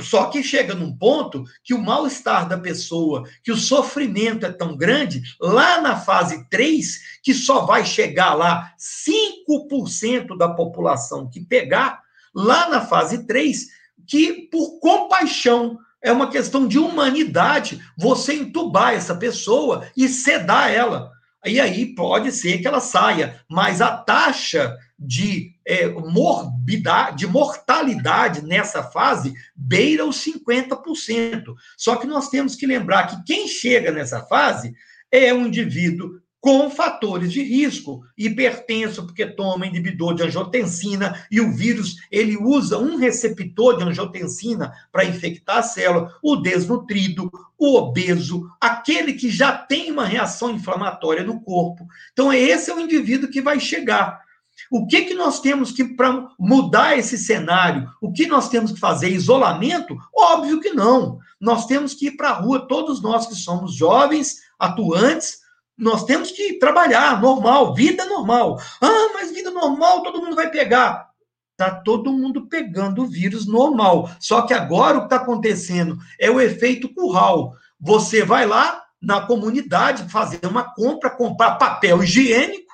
[0.00, 4.76] Só que chega num ponto que o mal-estar da pessoa, que o sofrimento é tão
[4.76, 12.00] grande, lá na fase 3, que só vai chegar lá 5% da população que pegar,
[12.32, 13.66] lá na fase 3,
[14.06, 21.10] que, por compaixão, é uma questão de humanidade, você entubar essa pessoa e sedar ela.
[21.44, 28.42] E aí pode ser que ela saia, mas a taxa de é, morbidade, de mortalidade
[28.42, 31.54] nessa fase beira os 50%.
[31.76, 34.72] Só que nós temos que lembrar que quem chega nessa fase
[35.10, 38.04] é um indivíduo com fatores de risco.
[38.18, 44.72] Hipertenso, porque toma inibidor de angiotensina, e o vírus ele usa um receptor de angiotensina
[44.90, 51.22] para infectar a célula, o desnutrido, o obeso, aquele que já tem uma reação inflamatória
[51.22, 51.86] no corpo.
[52.12, 54.20] Então, esse é o indivíduo que vai chegar.
[54.68, 58.80] O que, que nós temos que, para mudar esse cenário, o que nós temos que
[58.80, 59.10] fazer?
[59.10, 59.96] Isolamento?
[60.12, 61.20] Óbvio que não.
[61.40, 65.41] Nós temos que ir para a rua, todos nós que somos jovens, atuantes,
[65.76, 68.60] nós temos que trabalhar, normal, vida normal.
[68.80, 71.10] Ah, mas vida normal, todo mundo vai pegar.
[71.56, 74.10] Tá todo mundo pegando o vírus normal.
[74.20, 77.54] Só que agora o que está acontecendo é o efeito curral.
[77.80, 82.72] Você vai lá na comunidade fazer uma compra, comprar papel higiênico,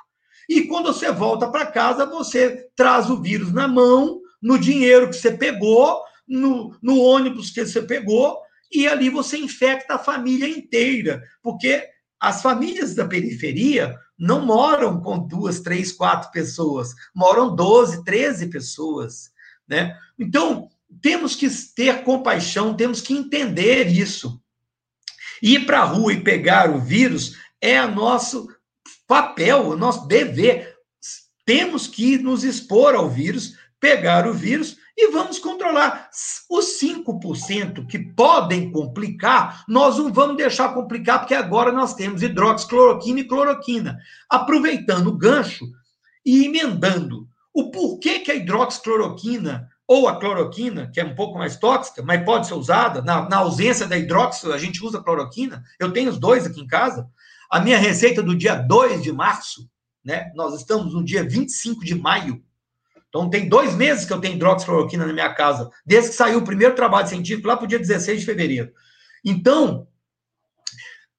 [0.48, 5.16] e quando você volta para casa, você traz o vírus na mão, no dinheiro que
[5.16, 8.38] você pegou, no, no ônibus que você pegou,
[8.72, 11.87] e ali você infecta a família inteira, porque
[12.20, 19.31] as famílias da periferia não moram com duas, três, quatro pessoas, moram 12, 13 pessoas,
[19.68, 19.96] né?
[20.18, 20.68] Então,
[21.00, 24.42] temos que ter compaixão, temos que entender isso.
[25.40, 28.48] Ir para a rua e pegar o vírus é nosso
[29.07, 30.76] papel, o nosso dever.
[31.44, 36.11] Temos que nos expor ao vírus, pegar o vírus e vamos controlar.
[36.50, 43.20] Os 5% que podem complicar, nós não vamos deixar complicar, porque agora nós temos hidroxicloroquina
[43.20, 43.98] e cloroquina.
[44.28, 45.64] Aproveitando o gancho
[46.26, 51.56] e emendando o porquê que a hidroxicloroquina ou a cloroquina, que é um pouco mais
[51.56, 55.62] tóxica, mas pode ser usada, na, na ausência da hidroxi, a gente usa cloroquina.
[55.78, 57.08] Eu tenho os dois aqui em casa.
[57.48, 59.70] A minha receita do dia 2 de março,
[60.04, 60.30] né?
[60.34, 62.42] Nós estamos no dia 25 de maio
[63.09, 66.44] então, tem dois meses que eu tenho hidroxicloroquina na minha casa, desde que saiu o
[66.44, 68.70] primeiro trabalho científico, lá para o dia 16 de fevereiro.
[69.24, 69.86] Então,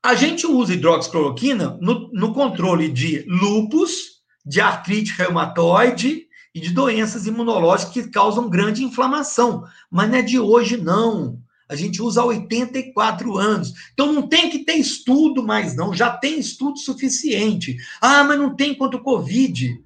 [0.01, 7.25] a gente usa hidroxicloroquina no, no controle de lupus, de artrite reumatoide e de doenças
[7.25, 9.63] imunológicas que causam grande inflamação.
[9.91, 11.41] Mas não é de hoje, não.
[11.67, 13.73] A gente usa há 84 anos.
[13.93, 15.93] Então não tem que ter estudo mais, não.
[15.93, 17.77] Já tem estudo suficiente.
[18.01, 19.83] Ah, mas não tem quanto o Covid.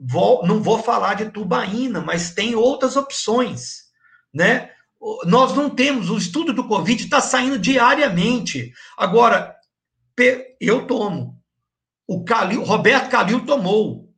[0.00, 3.88] Vou, não vou falar de tubaína, mas tem outras opções.
[4.32, 4.70] né?
[5.24, 8.72] Nós não temos, o estudo do Covid está saindo diariamente.
[8.96, 9.56] Agora,
[10.60, 11.40] eu tomo.
[12.06, 14.12] O Calil, Roberto Calil tomou,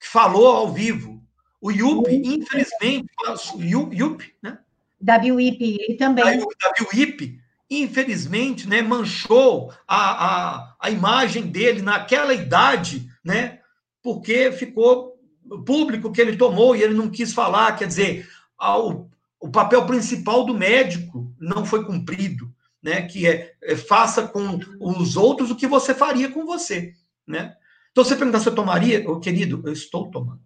[0.00, 1.22] falou ao vivo.
[1.60, 3.06] O Yup, infelizmente,
[3.54, 4.58] o Yup, né?
[5.00, 6.24] Da Biwip, ele também.
[6.24, 13.60] Da Biwip, infelizmente, né, manchou a, a, a imagem dele naquela idade, né?
[14.02, 15.11] Porque ficou
[15.60, 17.76] público que ele tomou e ele não quis falar.
[17.76, 19.08] Quer dizer, ao,
[19.40, 23.02] o papel principal do médico não foi cumprido, né?
[23.02, 26.94] Que é, é, faça com os outros o que você faria com você,
[27.26, 27.56] né?
[27.90, 30.40] Então você perguntar se eu tomaria, oh, querido, eu estou tomando,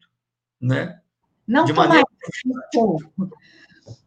[0.60, 1.00] né?
[1.46, 2.02] Não De tomaria.
[2.74, 3.36] Maneira...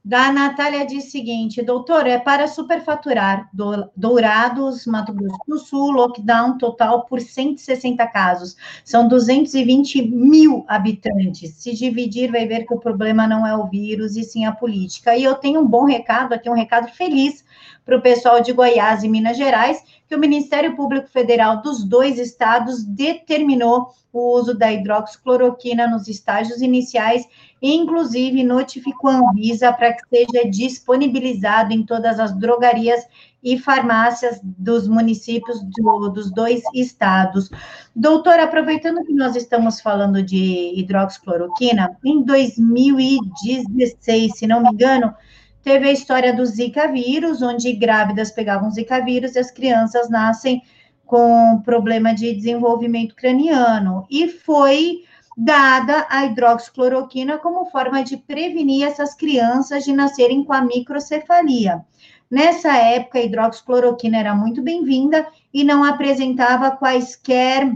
[0.04, 3.50] Da Natália diz o seguinte, doutor, é para superfaturar.
[3.96, 8.56] Dourados, Mato Grosso do Sul, lockdown total por 160 casos.
[8.84, 11.54] São 220 mil habitantes.
[11.56, 15.16] Se dividir, vai ver que o problema não é o vírus, e sim a política.
[15.16, 17.46] E eu tenho um bom recado aqui, um recado feliz
[17.86, 22.18] para o pessoal de Goiás e Minas Gerais, que o Ministério Público Federal dos dois
[22.18, 27.28] estados determinou o uso da hidroxicloroquina nos estágios iniciais
[27.62, 33.06] e, inclusive, notificou a Anvisa para que seja disponibilizado em todas as drogarias
[33.44, 37.52] e farmácias dos municípios do, dos dois estados.
[37.96, 45.14] Doutor, aproveitando que nós estamos falando de hidroxicloroquina, em 2016, se não me engano,
[45.64, 50.62] teve a história do Zika vírus, onde grávidas pegavam Zika vírus e as crianças nascem
[51.06, 54.06] com problema de desenvolvimento craniano.
[54.10, 55.04] E foi
[55.36, 61.84] dada a hidroxicloroquina como forma de prevenir essas crianças de nascerem com a microcefalia.
[62.30, 67.74] Nessa época, a hidroxicloroquina era muito bem-vinda e não apresentava quaisquer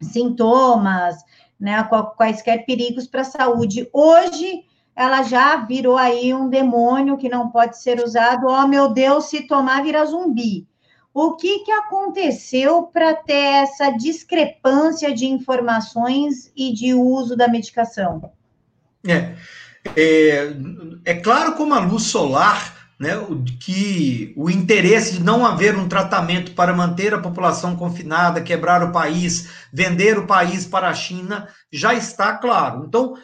[0.00, 1.16] sintomas,
[1.60, 1.82] né,
[2.16, 3.88] quaisquer perigos para a saúde.
[3.92, 4.64] Hoje,
[4.96, 8.46] ela já virou aí um demônio que não pode ser usado.
[8.46, 10.66] Oh, meu Deus, se tomar, vira zumbi.
[11.12, 18.32] O que, que aconteceu para ter essa discrepância de informações e de uso da medicação?
[19.06, 19.36] É,
[19.96, 20.54] é,
[21.04, 23.12] é claro como a luz solar né,
[23.60, 28.92] que o interesse de não haver um tratamento para manter a população confinada, quebrar o
[28.92, 32.86] país, vender o país para a China, já está claro.
[32.88, 33.14] Então,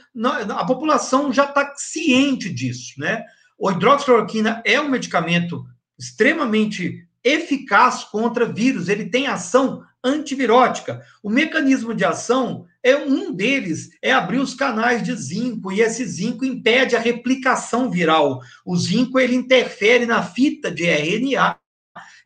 [0.51, 2.93] a população já está ciente disso.
[2.99, 3.24] Né?
[3.59, 5.64] O hidroxicloroquina é um medicamento
[5.99, 11.01] extremamente eficaz contra vírus, ele tem ação antivirótica.
[11.22, 16.05] O mecanismo de ação é um deles é abrir os canais de zinco e esse
[16.05, 18.41] zinco impede a replicação viral.
[18.64, 21.59] O zinco ele interfere na fita de RNA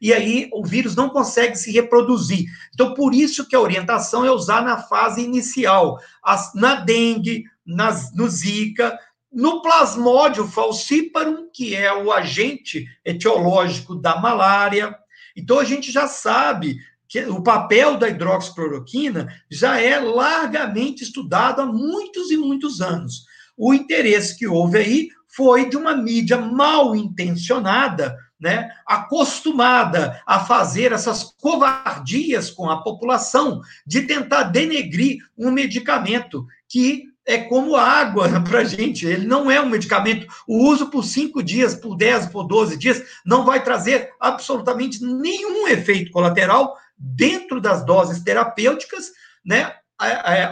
[0.01, 2.47] e aí o vírus não consegue se reproduzir.
[2.73, 8.15] Então por isso que a orientação é usar na fase inicial, as, na dengue, nas,
[8.15, 8.99] no zika,
[9.33, 14.97] no plasmódio falciparum, que é o agente etiológico da malária.
[15.37, 16.77] Então a gente já sabe
[17.21, 23.25] o papel da hidroxicloroquina já é largamente estudado há muitos e muitos anos.
[23.57, 30.93] O interesse que houve aí foi de uma mídia mal intencionada, né, acostumada a fazer
[30.93, 38.61] essas covardias com a população, de tentar denegrir um medicamento que é como água para
[38.61, 39.07] a gente.
[39.07, 40.27] Ele não é um medicamento.
[40.47, 45.67] O uso por 5 dias, por 10, por 12 dias, não vai trazer absolutamente nenhum
[45.69, 49.11] efeito colateral dentro das doses terapêuticas,
[49.45, 49.75] né?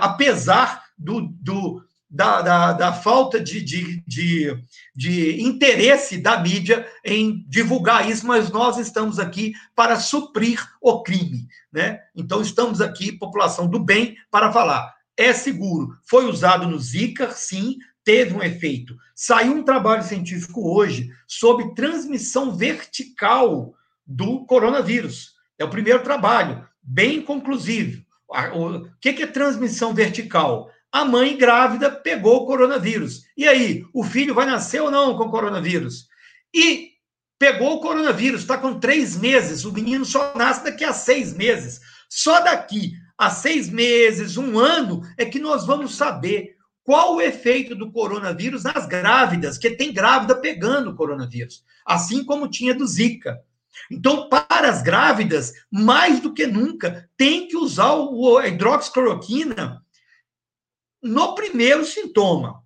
[0.00, 4.62] apesar do, do da, da, da, falta de, de, de,
[4.94, 11.48] de, interesse da mídia em divulgar isso, mas nós estamos aqui para suprir o crime.
[11.72, 12.00] Né?
[12.14, 15.96] Então, estamos aqui, população do bem, para falar é seguro.
[16.04, 18.96] Foi usado no Zika, sim, teve um efeito.
[19.14, 23.74] Saiu um trabalho científico hoje sobre transmissão vertical
[24.06, 25.31] do coronavírus.
[25.62, 28.04] É o primeiro trabalho, bem conclusivo.
[28.52, 30.68] O que é transmissão vertical?
[30.90, 33.22] A mãe grávida pegou o coronavírus.
[33.36, 36.08] E aí, o filho vai nascer ou não com coronavírus?
[36.52, 36.90] E
[37.38, 39.64] pegou o coronavírus, está com três meses.
[39.64, 41.80] O menino só nasce daqui a seis meses.
[42.10, 47.76] Só daqui há seis meses, um ano, é que nós vamos saber qual o efeito
[47.76, 53.40] do coronavírus nas grávidas, que tem grávida pegando o coronavírus, assim como tinha do Zika.
[53.90, 59.84] Então, para as grávidas, mais do que nunca, tem que usar o, a hidroxicloroquina
[61.02, 62.62] no primeiro sintoma.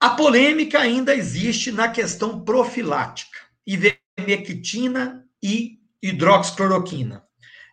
[0.00, 7.24] A polêmica ainda existe na questão profilática, ivermectina e hidroxicloroquina.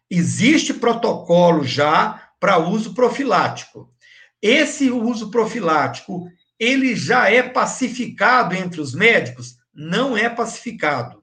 [0.10, 3.94] Existe protocolo já para uso profilático.
[4.42, 6.28] Esse uso profilático,
[6.60, 9.58] ele já é pacificado entre os médicos?
[9.74, 11.21] Não é pacificado.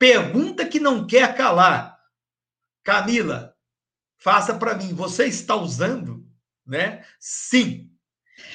[0.00, 2.00] Pergunta que não quer calar.
[2.82, 3.54] Camila,
[4.16, 4.94] faça para mim.
[4.94, 6.26] Você está usando?
[6.66, 7.04] Né?
[7.18, 7.90] Sim.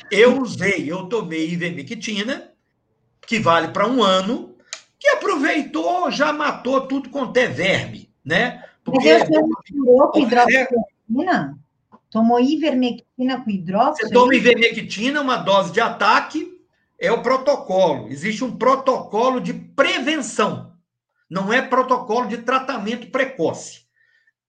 [0.10, 2.52] Eu usei, eu tomei ivermectina,
[3.22, 4.58] que vale para um ano,
[4.98, 8.68] que aproveitou, já matou tudo quanto é verme, né?
[8.84, 11.60] Porque Mas você misturou com hidroxicloroquina?
[12.10, 14.08] Tomou ivermectina com hidróxido?
[14.08, 16.60] Você toma ivermectina, uma dose de ataque,
[16.98, 18.08] é o protocolo.
[18.08, 20.75] Existe um protocolo de prevenção.
[21.30, 23.82] Não é protocolo de tratamento precoce.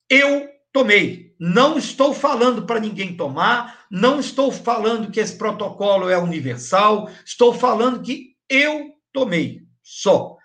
[0.09, 1.35] Eu tomei.
[1.39, 7.53] Não estou falando para ninguém tomar, não estou falando que esse protocolo é universal, estou
[7.53, 10.37] falando que eu tomei só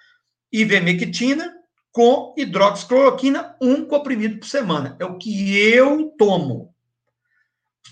[0.52, 1.54] ivermectina
[1.92, 4.96] com hidroxicloroquina, um comprimido por semana.
[5.00, 6.74] É o que eu tomo.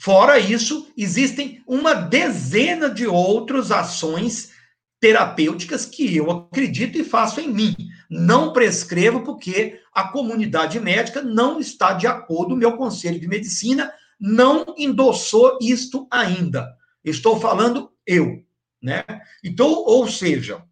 [0.01, 4.51] Fora isso, existem uma dezena de outras ações
[4.99, 7.75] terapêuticas que eu acredito e faço em mim.
[8.09, 13.93] Não prescrevo porque a comunidade médica não está de acordo, o meu conselho de medicina
[14.19, 16.75] não endossou isto ainda.
[17.03, 18.43] Estou falando eu,
[18.81, 19.03] né?
[19.43, 20.63] Então, ou seja,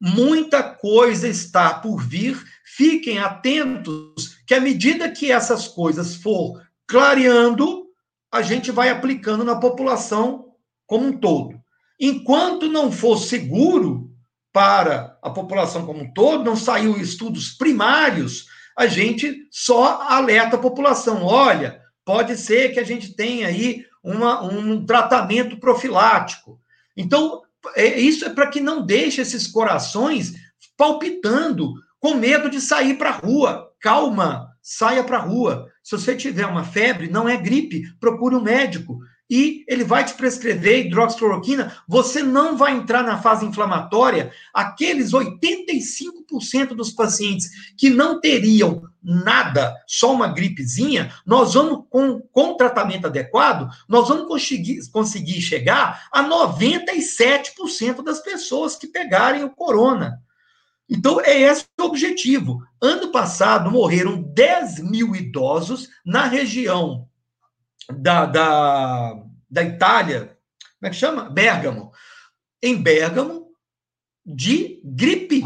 [0.00, 2.40] muita coisa está por vir.
[2.64, 7.86] Fiquem atentos que à medida que essas coisas for clareando,
[8.30, 10.52] a gente vai aplicando na população
[10.86, 11.60] como um todo.
[12.00, 14.08] Enquanto não for seguro
[14.52, 18.46] para a população como um todo, não saiu estudos primários,
[18.76, 21.24] a gente só alerta a população.
[21.24, 26.60] Olha, pode ser que a gente tenha aí uma, um tratamento profilático.
[26.96, 27.42] Então,
[27.74, 30.34] é, isso é para que não deixe esses corações
[30.76, 33.68] palpitando, com medo de sair para a rua.
[33.80, 35.68] Calma, saia para a rua.
[35.82, 38.98] Se você tiver uma febre, não é gripe, procure um médico
[39.30, 44.32] e ele vai te prescrever hidroxicloroquina, você não vai entrar na fase inflamatória.
[44.54, 52.56] Aqueles 85% dos pacientes que não teriam nada, só uma gripezinha, nós vamos, com, com
[52.56, 60.22] tratamento adequado, nós vamos conseguir, conseguir chegar a 97% das pessoas que pegarem o corona.
[60.90, 62.62] Então, é esse o objetivo.
[62.80, 67.07] Ano passado, morreram 10 mil idosos na região
[67.90, 70.38] da, da, da Itália,
[70.78, 71.28] como é que chama?
[71.28, 71.92] Bérgamo.
[72.62, 73.48] Em Bérgamo,
[74.24, 75.42] de gripe.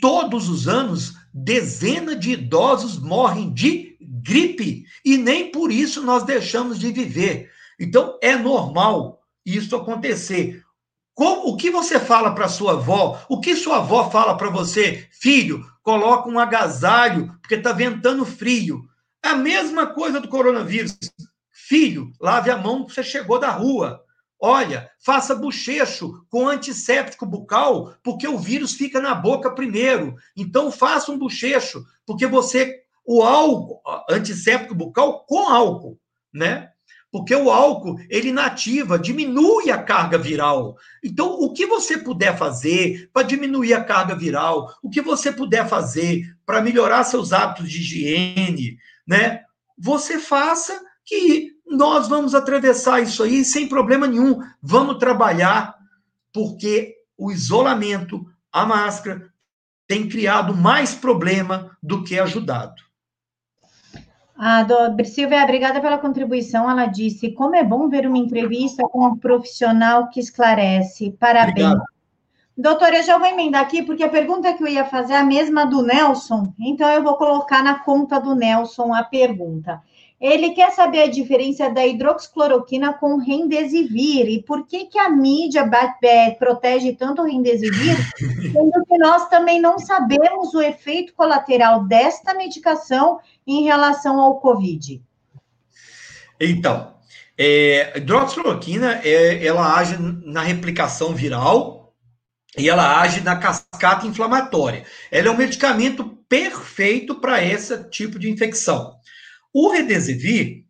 [0.00, 4.84] Todos os anos, dezenas de idosos morrem de gripe.
[5.04, 7.50] E nem por isso nós deixamos de viver.
[7.78, 10.62] Então, é normal isso acontecer.
[11.14, 13.22] Como, o que você fala para sua avó?
[13.28, 15.06] O que sua avó fala para você?
[15.10, 18.86] Filho, coloca um agasalho, porque está ventando frio.
[19.22, 20.98] A mesma coisa do coronavírus.
[21.70, 24.02] Filho, lave a mão que você chegou da rua.
[24.40, 30.16] Olha, faça bochecho com antisséptico bucal, porque o vírus fica na boca primeiro.
[30.36, 32.82] Então, faça um bochecho, porque você.
[33.04, 35.96] O álcool, antisséptico bucal com álcool,
[36.34, 36.70] né?
[37.08, 40.76] Porque o álcool, ele inativa, diminui a carga viral.
[41.04, 45.68] Então, o que você puder fazer para diminuir a carga viral, o que você puder
[45.68, 49.42] fazer para melhorar seus hábitos de higiene, né?
[49.78, 54.40] Você faça que nós vamos atravessar isso aí sem problema nenhum.
[54.60, 55.74] Vamos trabalhar,
[56.32, 59.30] porque o isolamento, a máscara,
[59.86, 62.74] tem criado mais problema do que ajudado.
[64.36, 65.04] A do...
[65.04, 66.70] Silvia, obrigada pela contribuição.
[66.70, 71.10] Ela disse: como é bom ver uma entrevista com um profissional que esclarece.
[71.18, 71.66] Parabéns.
[71.66, 71.84] Obrigado.
[72.56, 75.24] Doutora, eu já vou emendar aqui, porque a pergunta que eu ia fazer é a
[75.24, 79.80] mesma do Nelson, então eu vou colocar na conta do Nelson a pergunta.
[80.20, 85.68] Ele quer saber a diferença da hidroxicloroquina com rendesivir e por que, que a mídia
[86.02, 87.96] é, protege tanto o rendesivir,
[88.52, 95.02] sendo que nós também não sabemos o efeito colateral desta medicação em relação ao Covid.
[96.38, 96.94] Então,
[97.38, 101.94] é, hidroxicloroquina, é, ela age na replicação viral
[102.58, 104.84] e ela age na cascata inflamatória.
[105.10, 108.99] Ela é um medicamento perfeito para esse tipo de infecção.
[109.52, 110.64] O Redesivir,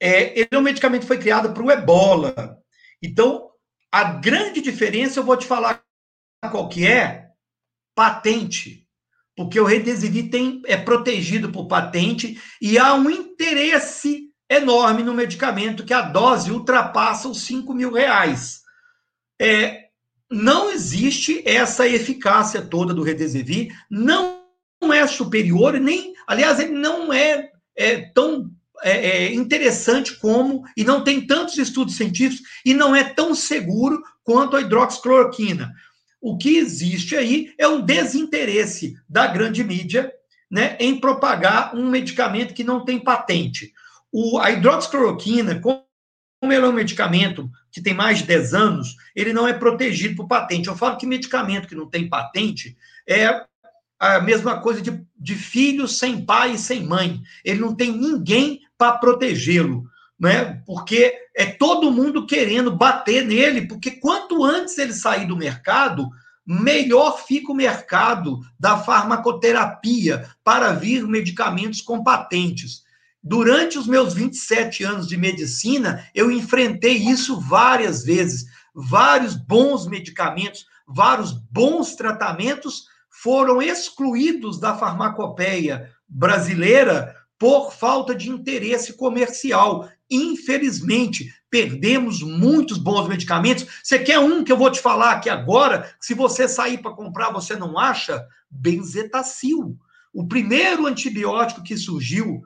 [0.00, 2.58] é, ele é um medicamento que foi criado para o ebola.
[3.02, 3.48] Então,
[3.90, 5.82] a grande diferença, eu vou te falar
[6.50, 7.28] qual que é,
[7.94, 8.86] patente.
[9.36, 15.84] Porque o Redesivir tem, é protegido por patente e há um interesse enorme no medicamento
[15.84, 18.62] que a dose ultrapassa os 5 mil reais.
[19.40, 19.88] É,
[20.30, 24.42] não existe essa eficácia toda do Redesivir, não
[24.92, 28.50] é superior, nem, aliás, ele não é é tão
[28.82, 34.02] é, é, interessante como, e não tem tantos estudos científicos, e não é tão seguro
[34.24, 35.72] quanto a hidroxicloroquina.
[36.20, 40.12] O que existe aí é um desinteresse da grande mídia
[40.50, 43.72] né, em propagar um medicamento que não tem patente.
[44.12, 45.84] O, a hidroxicloroquina, como
[46.42, 50.68] é um medicamento que tem mais de 10 anos, ele não é protegido por patente.
[50.68, 52.76] Eu falo que medicamento que não tem patente
[53.06, 53.44] é
[53.98, 57.20] a mesma coisa de, de filho sem pai e sem mãe.
[57.44, 59.84] Ele não tem ninguém para protegê-lo,
[60.18, 60.62] né?
[60.66, 66.08] Porque é todo mundo querendo bater nele, porque quanto antes ele sair do mercado,
[66.46, 72.82] melhor fica o mercado da farmacoterapia para vir medicamentos com patentes.
[73.22, 78.46] Durante os meus 27 anos de medicina, eu enfrentei isso várias vezes.
[78.72, 82.84] Vários bons medicamentos, vários bons tratamentos
[83.22, 89.88] foram excluídos da farmacopeia brasileira por falta de interesse comercial.
[90.08, 93.66] Infelizmente, perdemos muitos bons medicamentos.
[93.82, 95.92] Você quer um que eu vou te falar aqui agora?
[96.00, 98.24] Se você sair para comprar, você não acha?
[98.48, 99.76] Benzetacil.
[100.12, 102.42] O primeiro antibiótico que surgiu.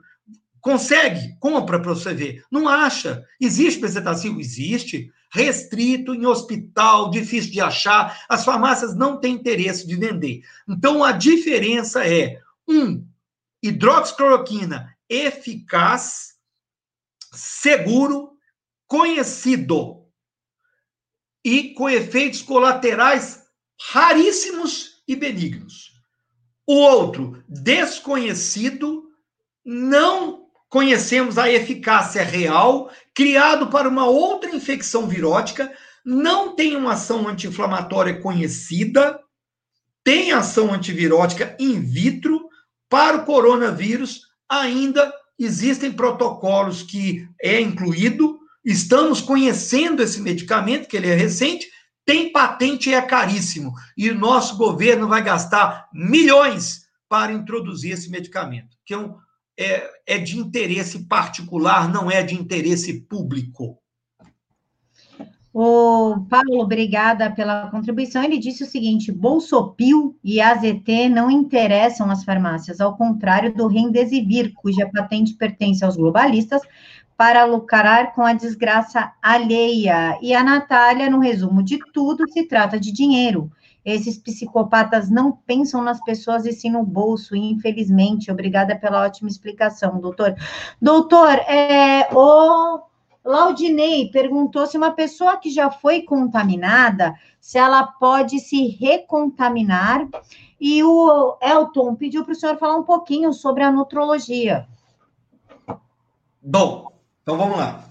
[0.59, 1.37] Consegue?
[1.39, 2.43] Compra para você ver.
[2.51, 3.23] Não acha.
[3.39, 4.39] Existe benzetacil?
[4.39, 5.11] Existe.
[5.33, 8.23] Restrito em hospital, difícil de achar.
[8.29, 10.43] As farmácias não têm interesse de vender.
[10.69, 13.03] Então, a diferença é, um,
[13.63, 16.35] hidroxicloroquina eficaz,
[17.31, 18.37] seguro,
[18.87, 20.05] conhecido
[21.43, 23.43] e com efeitos colaterais
[23.89, 25.93] raríssimos e benignos.
[26.65, 29.09] O outro, desconhecido,
[29.65, 35.71] não conhecemos a eficácia real, criado para uma outra infecção virótica,
[36.05, 39.19] não tem uma ação anti-inflamatória conhecida,
[40.03, 42.49] tem ação antivirótica in vitro,
[42.89, 51.09] para o coronavírus, ainda existem protocolos que é incluído, estamos conhecendo esse medicamento, que ele
[51.09, 51.67] é recente,
[52.05, 53.73] tem patente e é caríssimo.
[53.97, 59.15] E o nosso governo vai gastar milhões para introduzir esse medicamento, que é, um,
[59.57, 63.77] é, é de interesse particular, não é de interesse público.
[65.53, 68.23] O Paulo, obrigada pela contribuição.
[68.23, 74.51] Ele disse o seguinte: Bolsopil e AZT não interessam às farmácias, ao contrário do Remdesivir,
[74.55, 76.63] cuja patente pertence aos globalistas,
[77.15, 80.17] para lucrar com a desgraça alheia.
[80.23, 83.51] E a Natália, no resumo de tudo, se trata de dinheiro.
[83.85, 88.31] Esses psicopatas não pensam nas pessoas e sim no bolso, infelizmente.
[88.31, 90.35] Obrigada pela ótima explicação, doutor.
[90.81, 92.81] Doutor, é, o
[93.25, 100.07] Laudinei perguntou se uma pessoa que já foi contaminada, se ela pode se recontaminar.
[100.59, 104.65] E o Elton pediu para o senhor falar um pouquinho sobre a nutrologia.
[106.41, 106.87] Bom,
[107.21, 107.83] então vamos lá.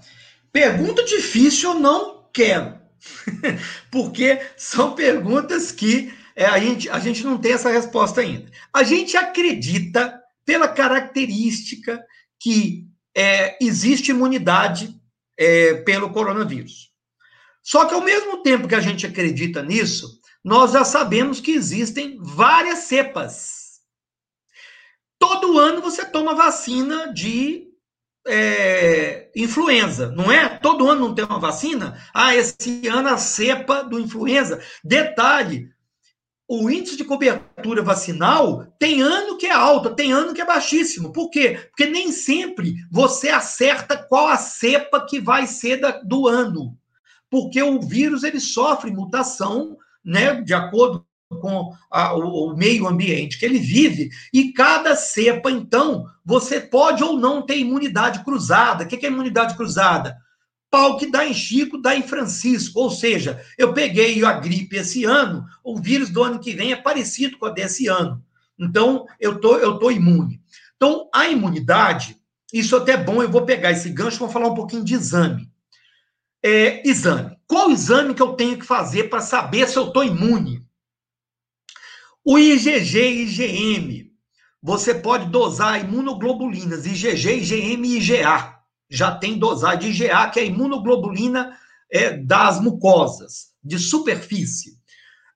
[0.51, 2.79] Pergunta difícil eu não quero,
[3.91, 8.51] porque são perguntas que é, a, gente, a gente não tem essa resposta ainda.
[8.73, 12.03] A gente acredita, pela característica,
[12.41, 14.95] que é, existe imunidade
[15.39, 16.91] é, pelo coronavírus.
[17.63, 22.19] Só que, ao mesmo tempo que a gente acredita nisso, nós já sabemos que existem
[22.21, 23.81] várias cepas.
[25.19, 27.72] Todo ano você toma vacina de
[28.27, 30.49] é, influenza, não é?
[30.49, 31.99] Todo ano não tem uma vacina?
[32.15, 34.61] Ah, esse ano a cepa do influenza.
[34.85, 35.69] Detalhe:
[36.49, 41.13] o índice de cobertura vacinal tem ano que é alto, tem ano que é baixíssimo.
[41.13, 41.59] Por quê?
[41.69, 46.77] Porque nem sempre você acerta qual a cepa que vai ser da, do ano.
[47.31, 51.07] Porque o vírus ele sofre mutação, né, de acordo
[51.41, 57.03] com a, o, o, meio ambiente que ele vive, e cada cepa, então, você pode
[57.03, 58.85] ou não ter imunidade cruzada.
[58.85, 60.17] O que é imunidade cruzada?
[60.73, 62.81] pau que dá em Chico, dá em Francisco.
[62.81, 66.77] Ou seja, eu peguei a gripe esse ano, o vírus do ano que vem é
[66.77, 68.25] parecido com a desse ano.
[68.59, 70.41] Então, eu tô, eu tô imune.
[70.75, 72.17] Então, a imunidade,
[72.51, 75.47] isso até é bom, eu vou pegar esse gancho vou falar um pouquinho de exame.
[76.43, 77.37] É, exame.
[77.47, 80.65] Qual exame que eu tenho que fazer para saber se eu estou imune?
[82.25, 84.13] O IgG e IgM.
[84.63, 90.43] Você pode dosar imunoglobulinas, IgG, IgM e IgA já tem dosagem de IgA, que é
[90.43, 91.57] a imunoglobulina
[91.91, 94.77] é, das mucosas, de superfície.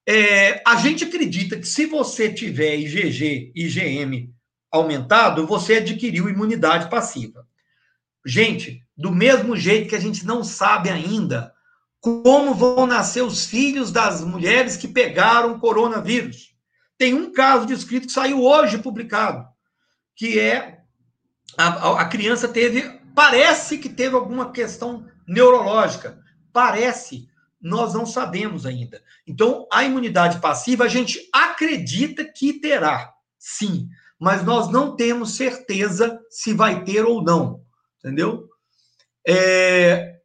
[0.07, 4.30] É, a gente acredita que se você tiver IgG IgM
[4.70, 7.49] aumentado, você adquiriu imunidade passiva.
[8.24, 11.53] Gente, do mesmo jeito que a gente não sabe ainda
[11.99, 16.56] como vão nascer os filhos das mulheres que pegaram coronavírus.
[16.99, 19.47] Tem um caso descrito que saiu hoje publicado,
[20.14, 20.80] que é
[21.57, 22.82] a, a criança teve,
[23.14, 26.18] parece que teve alguma questão neurológica,
[26.53, 27.28] parece,
[27.61, 29.03] nós não sabemos ainda.
[29.26, 33.88] Então, a imunidade passiva a gente acredita que terá, sim,
[34.18, 37.62] mas nós não temos certeza se vai ter ou não,
[37.99, 38.49] entendeu?
[39.26, 40.18] É,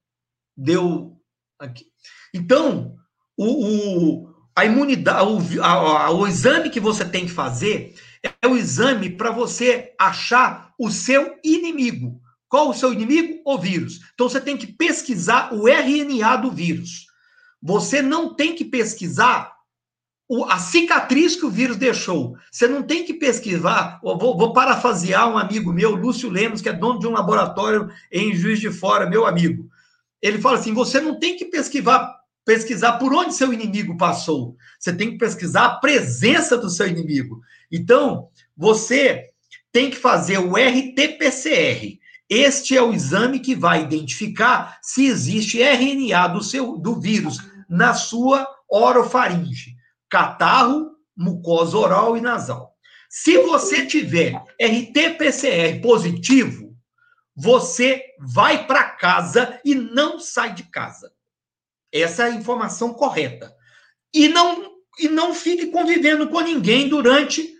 [0.55, 1.17] deu
[1.59, 1.85] aqui.
[2.33, 2.95] Então,
[3.35, 8.55] o, o a imunidade, o, a, o exame que você tem que fazer é o
[8.55, 12.21] exame para você achar o seu inimigo.
[12.47, 13.41] Qual o seu inimigo?
[13.45, 14.01] O vírus.
[14.13, 17.07] Então você tem que pesquisar o RNA do vírus.
[17.61, 19.53] Você não tem que pesquisar
[20.47, 22.37] a cicatriz que o vírus deixou.
[22.51, 23.99] Você não tem que pesquisar.
[24.01, 28.33] Vou, vou parafasear um amigo meu, Lúcio Lemos, que é dono de um laboratório em
[28.33, 29.69] Juiz de Fora, meu amigo.
[30.21, 34.55] Ele fala assim: você não tem que pesquisar, pesquisar por onde seu inimigo passou.
[34.79, 37.41] Você tem que pesquisar a presença do seu inimigo.
[37.71, 39.27] Então, você
[39.71, 41.99] tem que fazer o RT-PCR.
[42.29, 47.37] Este é o exame que vai identificar se existe RNA do, seu, do vírus
[47.69, 49.75] na sua orofaringe,
[50.09, 52.71] catarro, mucosa oral e nasal.
[53.09, 56.73] Se você tiver RT-PCR positivo,
[57.35, 61.11] você vai para casa e não sai de casa.
[61.93, 63.53] Essa é a informação correta.
[64.13, 67.53] E não, e não fique convivendo com ninguém durante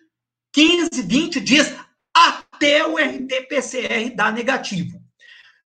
[0.54, 1.74] 15, 20 dias
[2.14, 5.02] até o RT-PCR dar negativo.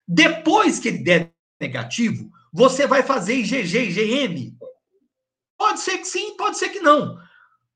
[0.06, 4.56] Depois que ele der negativo, você vai fazer IgG, IgM?
[5.58, 7.18] Pode ser que sim, pode ser que não.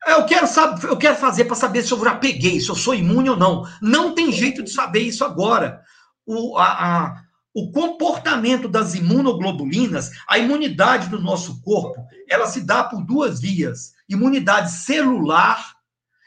[0.06, 2.94] Eu quero, saber, eu quero fazer para saber se eu já peguei, se eu sou
[2.94, 3.64] imune ou não.
[3.80, 5.82] Não tem jeito de saber isso agora.
[6.26, 7.21] O, a, a,
[7.54, 13.92] o comportamento das imunoglobulinas, a imunidade do nosso corpo, ela se dá por duas vias:
[14.08, 15.74] imunidade celular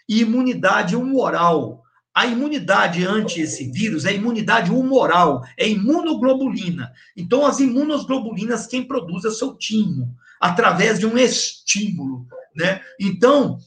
[0.07, 1.83] e imunidade humoral.
[2.13, 6.93] A imunidade ante esse vírus é imunidade humoral, é imunoglobulina.
[7.17, 12.25] Então, as imunoglobulinas, quem produz é seu timo, através de um estímulo.
[12.55, 12.79] Né?
[12.97, 13.57] Então,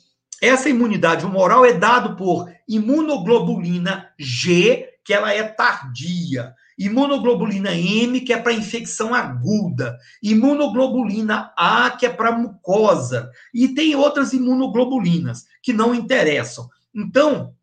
[0.40, 6.54] essa imunidade humoral é dada por imunoglobulina G, que ela é tardia.
[6.79, 9.99] Imunoglobulina M, que é para infecção aguda.
[10.22, 13.31] Imunoglobulina A, que é para mucosa.
[13.53, 16.68] E tem outras imunoglobulinas que não interessam.
[16.95, 17.55] Então,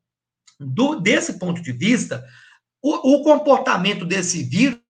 [0.60, 2.26] do, desse ponto de vista,
[2.82, 4.85] o, o comportamento desse vírus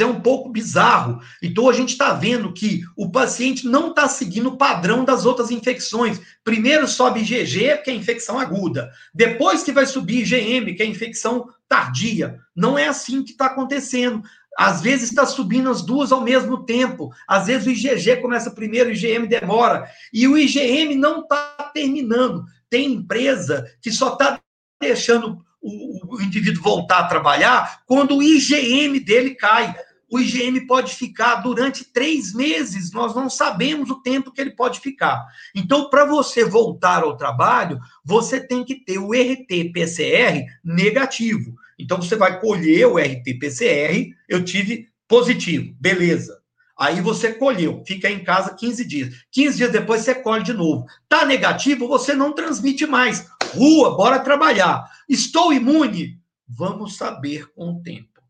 [0.00, 1.20] é um pouco bizarro.
[1.40, 5.50] Então, a gente está vendo que o paciente não está seguindo o padrão das outras
[5.52, 6.20] infecções.
[6.42, 8.90] Primeiro sobe IgG, que é infecção aguda.
[9.14, 12.40] Depois que vai subir IgM, que é infecção tardia.
[12.54, 14.22] Não é assim que está acontecendo.
[14.58, 17.12] Às vezes está subindo as duas ao mesmo tempo.
[17.28, 19.88] Às vezes o IgG começa primeiro, o IgM demora.
[20.12, 22.44] E o IgM não está terminando.
[22.68, 24.40] Tem empresa que só está
[24.80, 29.74] deixando o, o indivíduo voltar a trabalhar quando o IgM dele cai.
[30.08, 34.78] O IgM pode ficar durante três meses, nós não sabemos o tempo que ele pode
[34.78, 35.26] ficar.
[35.52, 41.56] Então, para você voltar ao trabalho, você tem que ter o RT-PCR negativo.
[41.76, 46.40] Então, você vai colher o RT-PCR, eu tive positivo, beleza.
[46.78, 49.14] Aí você colheu, fica em casa 15 dias.
[49.32, 50.84] 15 dias depois você colhe de novo.
[51.08, 53.26] Tá negativo, você não transmite mais.
[53.54, 54.90] Rua, bora trabalhar.
[55.08, 56.20] Estou imune?
[56.48, 58.20] Vamos saber com o tempo.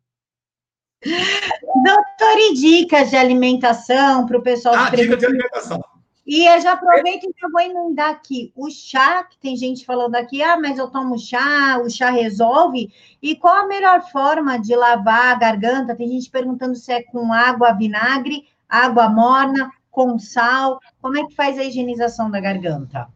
[1.05, 4.75] Doutor, e dicas de alimentação para o pessoal?
[4.75, 5.81] Ah, dicas de alimentação.
[6.27, 8.53] E eu já aproveito e já vou emendar aqui.
[8.57, 12.93] O chá, que tem gente falando aqui, ah, mas eu tomo chá, o chá resolve.
[13.23, 15.95] E qual a melhor forma de lavar a garganta?
[15.95, 20.81] Tem gente perguntando se é com água, vinagre, água morna, com sal.
[21.01, 23.09] Como é que faz a higienização da garganta?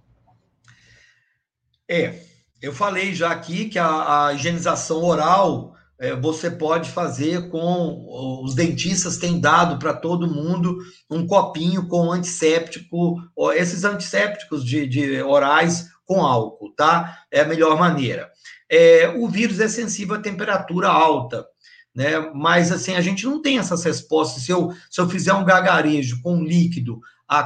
[1.91, 2.15] É,
[2.63, 8.43] eu falei já aqui que a, a higienização oral é, você pode fazer com.
[8.45, 10.79] Os dentistas têm dado para todo mundo
[11.11, 13.17] um copinho com antisséptico,
[13.55, 17.25] esses antissépticos de, de, orais com álcool, tá?
[17.29, 18.31] É a melhor maneira.
[18.71, 21.45] É, o vírus é sensível à temperatura alta,
[21.93, 22.21] né?
[22.33, 24.45] Mas assim, a gente não tem essas respostas.
[24.45, 27.43] Se eu, se eu fizer um gagarejo com líquido a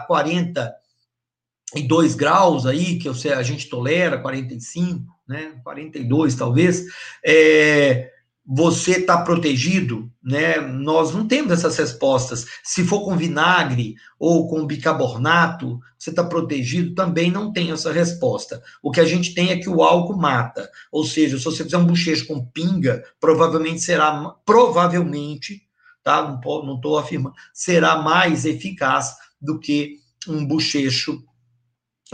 [1.75, 5.61] 42 graus aí, que eu sei, a gente tolera, 45, né?
[5.65, 6.85] 42 talvez,
[7.25, 8.11] é
[8.47, 10.59] você está protegido, né?
[10.59, 12.45] Nós não temos essas respostas.
[12.63, 18.63] Se for com vinagre ou com bicarbonato, você está protegido, também não tem essa resposta.
[18.83, 20.71] O que a gente tem é que o álcool mata.
[20.93, 25.63] Ou seja, se você fizer um bochecho com pinga, provavelmente será, provavelmente,
[26.03, 26.39] tá?
[26.45, 31.25] Não estou afirmando, será mais eficaz do que um bochecho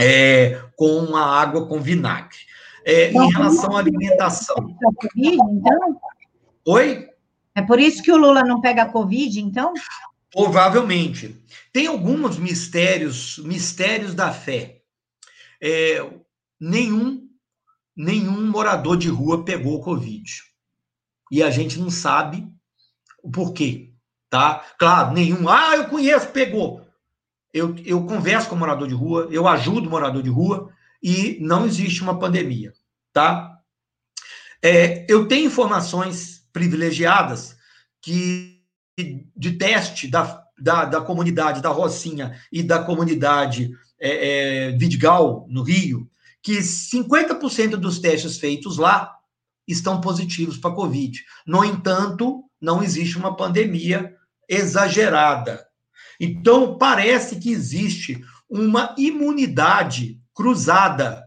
[0.00, 2.38] é, com a água com vinagre.
[2.84, 4.76] é, em relação à alimentação.
[5.16, 6.00] Então?
[6.66, 7.08] Oi?
[7.54, 9.74] É por isso que o Lula não pega a Covid, então?
[10.32, 11.36] Provavelmente.
[11.72, 14.80] Tem alguns mistérios, mistérios da fé.
[15.62, 16.08] É,
[16.58, 17.28] nenhum,
[17.96, 20.30] nenhum morador de rua pegou Covid.
[21.30, 22.48] E a gente não sabe
[23.22, 23.92] o porquê,
[24.28, 24.64] tá?
[24.78, 25.48] Claro, nenhum.
[25.48, 26.86] Ah, eu conheço, pegou.
[27.52, 30.70] Eu, eu converso com morador de rua, eu ajudo morador de rua
[31.02, 32.72] e não existe uma pandemia,
[33.12, 33.58] tá?
[34.62, 37.56] É, eu tenho informações privilegiadas
[38.02, 38.60] que
[39.36, 45.62] de teste da, da, da comunidade da Rocinha e da comunidade é, é, Vidigal, no
[45.62, 46.08] Rio,
[46.42, 49.14] que 50% dos testes feitos lá
[49.66, 51.22] estão positivos para Covid.
[51.46, 54.14] No entanto, não existe uma pandemia
[54.48, 55.66] exagerada.
[56.20, 61.24] Então, parece que existe uma imunidade cruzada.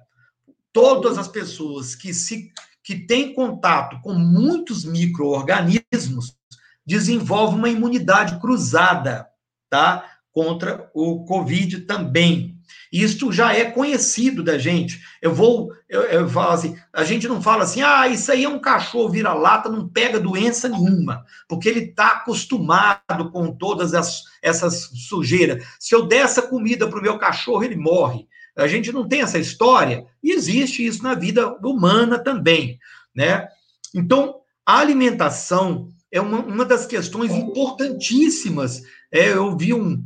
[0.71, 2.51] Todas as pessoas que, se,
[2.83, 6.37] que têm contato com muitos micro-organismos
[6.85, 9.27] desenvolvem uma imunidade cruzada,
[9.69, 10.05] tá?
[10.31, 12.52] Contra o Covid também.
[12.93, 15.01] Isto já é conhecido da gente.
[15.19, 18.49] Eu vou, eu, eu falo assim, a gente não fala assim, ah, isso aí é
[18.49, 24.91] um cachorro vira-lata, não pega doença nenhuma, porque ele está acostumado com todas as, essas
[25.09, 25.65] sujeiras.
[25.79, 28.27] Se eu der essa comida para o meu cachorro, ele morre.
[28.55, 32.77] A gente não tem essa história, e existe isso na vida humana também,
[33.15, 33.47] né?
[33.91, 38.83] Então, a alimentação é uma, uma das questões importantíssimas.
[39.11, 40.05] É, eu vi um,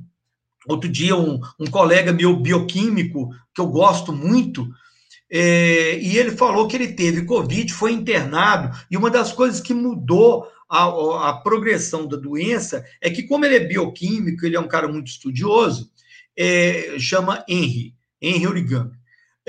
[0.68, 4.68] outro dia um, um colega meu bioquímico, que eu gosto muito,
[5.30, 9.74] é, e ele falou que ele teve Covid, foi internado, e uma das coisas que
[9.74, 14.68] mudou a, a, progressão da doença é que, como ele é bioquímico, ele é um
[14.68, 15.90] cara muito estudioso,
[16.38, 18.97] é, chama Henry, Henry Origami.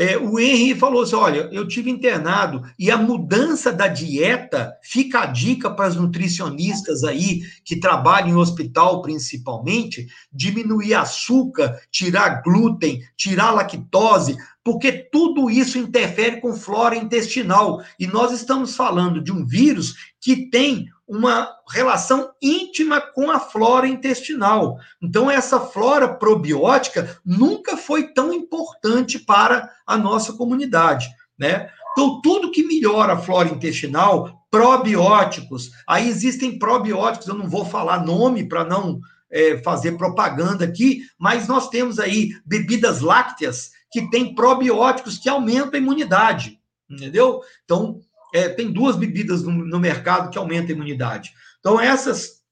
[0.00, 5.22] É, o Henry falou assim: olha, eu tive internado e a mudança da dieta fica
[5.22, 13.00] a dica para as nutricionistas aí que trabalham em hospital principalmente, diminuir açúcar, tirar glúten,
[13.16, 17.82] tirar lactose, porque tudo isso interfere com flora intestinal.
[17.98, 23.88] E nós estamos falando de um vírus que tem uma relação íntima com a flora
[23.88, 24.76] intestinal.
[25.02, 31.70] Então, essa flora probiótica nunca foi tão importante para a nossa comunidade, né?
[31.92, 38.04] Então, tudo que melhora a flora intestinal, probióticos, aí existem probióticos, eu não vou falar
[38.04, 39.00] nome para não
[39.30, 45.74] é, fazer propaganda aqui, mas nós temos aí bebidas lácteas que têm probióticos que aumentam
[45.74, 47.40] a imunidade, entendeu?
[47.64, 48.00] Então,
[48.34, 51.32] é, tem duas bebidas no, no, mercado que aumentam a imunidade.
[51.60, 52.42] Então, essas,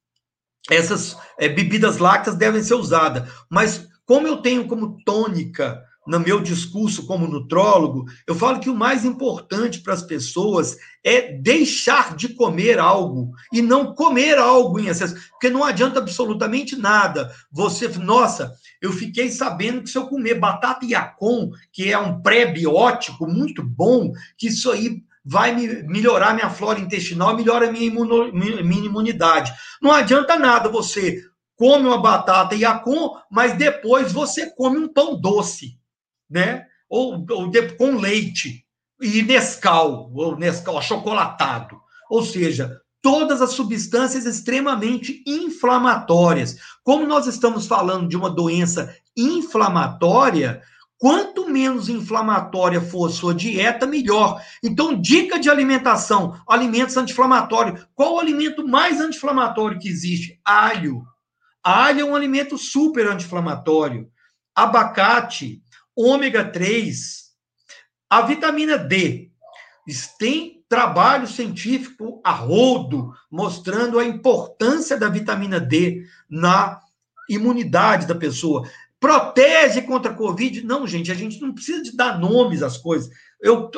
[0.70, 3.28] essas é, bebidas lácteas devem ser usadas.
[3.50, 8.76] Mas, como eu tenho como tônica no meu discurso como nutrólogo, eu falo que o
[8.76, 14.86] mais importante para as pessoas é deixar de comer algo e não comer algo em
[14.86, 17.32] excesso, porque não adianta absolutamente nada.
[17.50, 23.26] Você, nossa, eu fiquei sabendo que se eu comer batata yacon, que é um pré-biótico
[23.26, 28.86] muito bom, que isso aí vai me melhorar minha flora intestinal, melhora minha, imuno, minha
[28.86, 29.52] imunidade.
[29.82, 31.20] Não adianta nada você
[31.56, 35.80] come uma batata e com, mas depois você come um pão doce,
[36.30, 36.64] né?
[36.88, 38.64] Ou, ou de, com leite
[39.02, 41.76] e Nescau, ou Nescau achocolatado.
[42.08, 46.56] Ou seja, todas as substâncias extremamente inflamatórias.
[46.84, 50.62] Como nós estamos falando de uma doença inflamatória,
[50.98, 54.42] Quanto menos inflamatória for a sua dieta, melhor.
[54.62, 57.86] Então, dica de alimentação: alimentos anti-inflamatórios.
[57.94, 60.40] Qual o alimento mais anti-inflamatório que existe?
[60.44, 61.04] Alho.
[61.62, 64.08] Alho é um alimento super anti-inflamatório.
[64.54, 65.62] Abacate,
[65.94, 67.26] ômega 3,
[68.08, 69.30] a vitamina D.
[70.18, 76.80] Tem trabalho científico a rodo mostrando a importância da vitamina D na
[77.28, 78.68] imunidade da pessoa
[79.00, 80.64] protege contra a Covid.
[80.64, 83.10] Não, gente, a gente não precisa de dar nomes às coisas.
[83.40, 83.70] Eu,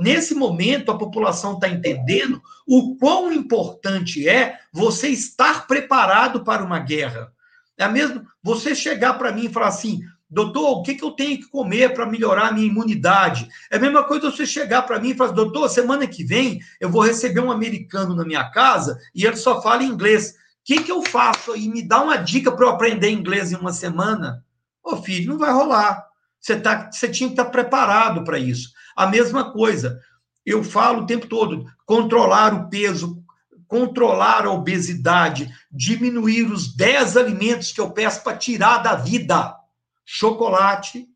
[0.00, 6.80] nesse momento, a população está entendendo o quão importante é você estar preparado para uma
[6.80, 7.32] guerra.
[7.78, 11.38] É mesmo você chegar para mim e falar assim, doutor, o que, que eu tenho
[11.38, 13.48] que comer para melhorar a minha imunidade?
[13.70, 16.90] É a mesma coisa você chegar para mim e falar, doutor, semana que vem eu
[16.90, 20.30] vou receber um americano na minha casa e ele só fala inglês.
[20.30, 21.68] O que, que eu faço aí?
[21.68, 24.43] Me dá uma dica para eu aprender inglês em uma semana.
[24.84, 26.06] Ô filho, não vai rolar.
[26.38, 28.70] Você, tá, você tinha que estar preparado para isso.
[28.94, 29.98] A mesma coisa,
[30.44, 33.24] eu falo o tempo todo: controlar o peso,
[33.66, 39.56] controlar a obesidade, diminuir os 10 alimentos que eu peço para tirar da vida:
[40.04, 41.08] chocolate,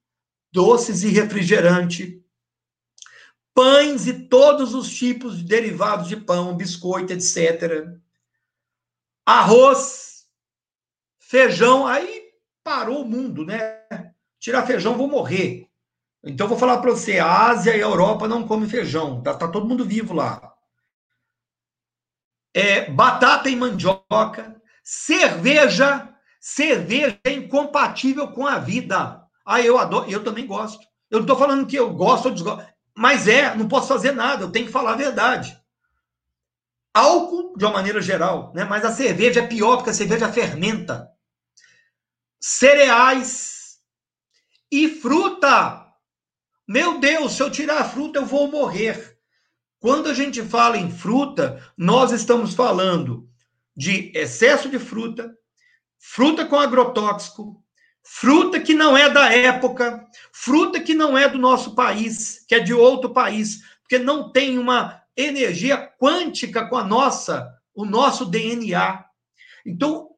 [0.51, 2.25] doces e refrigerante,
[3.55, 7.87] pães e todos os tipos de derivados de pão, biscoito, etc.
[9.27, 10.25] Arroz,
[11.19, 12.28] feijão, aí
[12.69, 13.81] parou o mundo, né?
[14.39, 15.67] Tirar feijão, vou morrer.
[16.23, 19.49] Então, vou falar para você: a Ásia e a Europa não comem feijão, tá, tá
[19.49, 20.53] todo mundo vivo lá.
[22.55, 29.23] É, batata e mandioca, cerveja, cerveja é incompatível com a vida.
[29.47, 30.87] Ah, eu adoro, eu também gosto.
[31.11, 34.45] Eu não estou falando que eu gosto ou desgosto, mas é, não posso fazer nada,
[34.45, 35.59] eu tenho que falar a verdade.
[36.93, 38.65] Álcool, de uma maneira geral, né?
[38.65, 41.09] mas a cerveja é pior porque a cerveja fermenta.
[42.41, 43.79] Cereais
[44.71, 45.87] e fruta.
[46.67, 49.19] Meu Deus, se eu tirar a fruta, eu vou morrer.
[49.81, 53.29] Quando a gente fala em fruta, nós estamos falando
[53.77, 55.33] de excesso de fruta,
[55.99, 57.65] fruta com agrotóxico,
[58.03, 62.61] fruta que não é da época, fruta que não é do nosso país, que é
[62.61, 69.05] de outro país, porque não tem uma energia quântica com a nossa, o nosso DNA.
[69.65, 70.11] Então,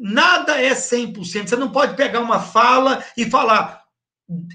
[0.00, 1.48] nada é 100%.
[1.48, 3.82] Você não pode pegar uma fala e falar,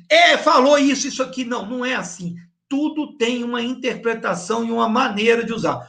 [0.10, 1.46] é, falou isso, isso aqui.
[1.46, 2.36] Não, não é assim.
[2.68, 5.88] Tudo tem uma interpretação e uma maneira de usar.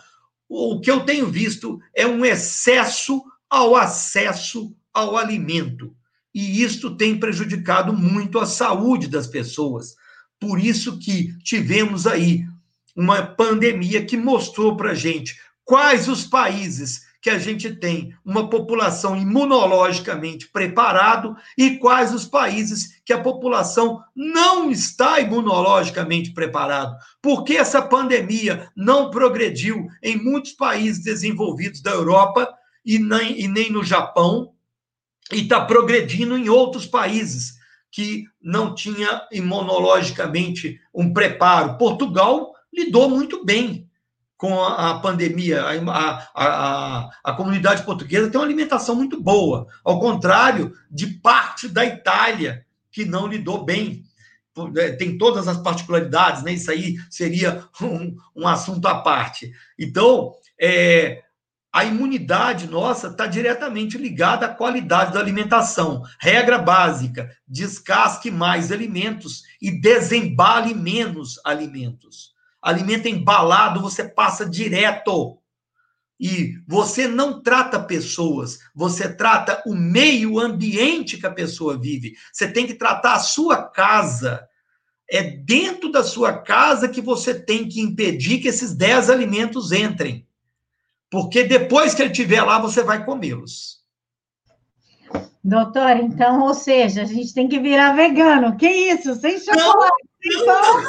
[0.48, 5.94] O que eu tenho visto é um excesso ao acesso ao alimento.
[6.34, 9.96] E isto tem prejudicado muito a saúde das pessoas.
[10.38, 12.44] Por isso que tivemos aí
[12.94, 15.34] uma pandemia que mostrou para gente
[15.64, 23.00] quais os países que a gente tem uma população imunologicamente preparado e quais os países
[23.04, 26.96] que a população não está imunologicamente preparado.
[27.20, 32.48] Porque essa pandemia não progrediu em muitos países desenvolvidos da Europa
[32.84, 34.52] e nem, e nem no Japão,
[35.32, 37.54] e está progredindo em outros países
[37.90, 41.76] que não tinha imunologicamente um preparo.
[41.76, 43.85] Portugal lidou muito bem
[44.36, 45.62] com a, pandemia.
[45.62, 51.84] A, a, a, comunidade portuguesa tem uma alimentação muito boa, ao contrário de parte da
[51.84, 54.04] Itália, que não lidou bem.
[54.76, 56.52] É, tem todas as particularidades, né?
[56.52, 59.52] Isso aí seria um, um assunto à parte.
[59.78, 61.22] Então, é,
[61.70, 66.02] a imunidade nossa está diretamente ligada à qualidade da alimentação.
[66.18, 72.35] Regra básica: descasque mais alimentos e desembale menos alimentos
[72.66, 75.38] alimento embalado você passa direto.
[76.18, 82.14] E você não trata pessoas, você trata o meio ambiente que a pessoa vive.
[82.32, 84.46] Você tem que tratar a sua casa.
[85.08, 90.26] É dentro da sua casa que você tem que impedir que esses 10 alimentos entrem.
[91.10, 93.76] Porque depois que ele estiver lá, você vai comê-los.
[95.44, 98.56] Doutor, então, ou seja, a gente tem que virar vegano.
[98.56, 99.14] Que isso?
[99.14, 99.92] Sem chocolate.
[100.44, 100.82] Não,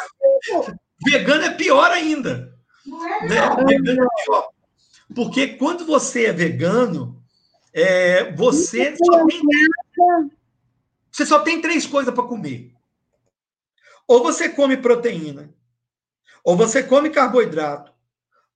[0.63, 0.86] não.
[1.05, 2.53] Vegano é pior ainda.
[2.85, 3.65] É né?
[3.65, 4.49] Vegano é pior.
[5.15, 7.23] Porque quando você é vegano,
[7.73, 9.41] é, você, só tem,
[11.11, 12.73] você só tem três coisas para comer.
[14.07, 15.53] Ou você come proteína,
[16.43, 17.93] ou você come carboidrato,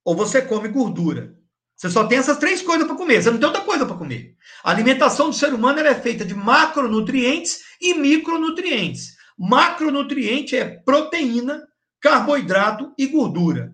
[0.03, 1.37] ou você come gordura.
[1.75, 4.35] Você só tem essas três coisas para comer, você não tem outra coisa para comer.
[4.63, 9.15] A alimentação do ser humano é feita de macronutrientes e micronutrientes.
[9.37, 11.67] Macronutriente é proteína,
[12.01, 13.73] carboidrato e gordura.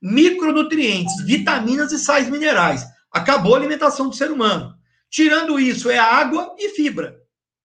[0.00, 2.84] Micronutrientes, vitaminas e sais minerais.
[3.10, 4.74] Acabou a alimentação do ser humano.
[5.10, 7.16] Tirando isso, é água e fibra,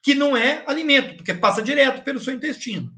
[0.01, 2.91] que não é alimento, porque passa direto pelo seu intestino.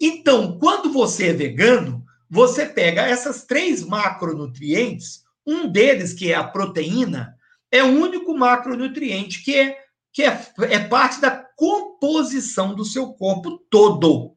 [0.00, 6.44] Então, quando você é vegano, você pega essas três macronutrientes, um deles, que é a
[6.44, 7.36] proteína,
[7.70, 9.78] é o único macronutriente que é,
[10.12, 14.33] que é, é parte da composição do seu corpo todo.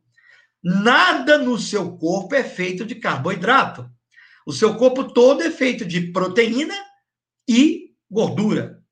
[0.70, 3.89] Nada no seu corpo é feito de carboidrato.
[4.45, 6.76] O seu corpo todo é feito de proteína
[7.47, 8.84] e gordura.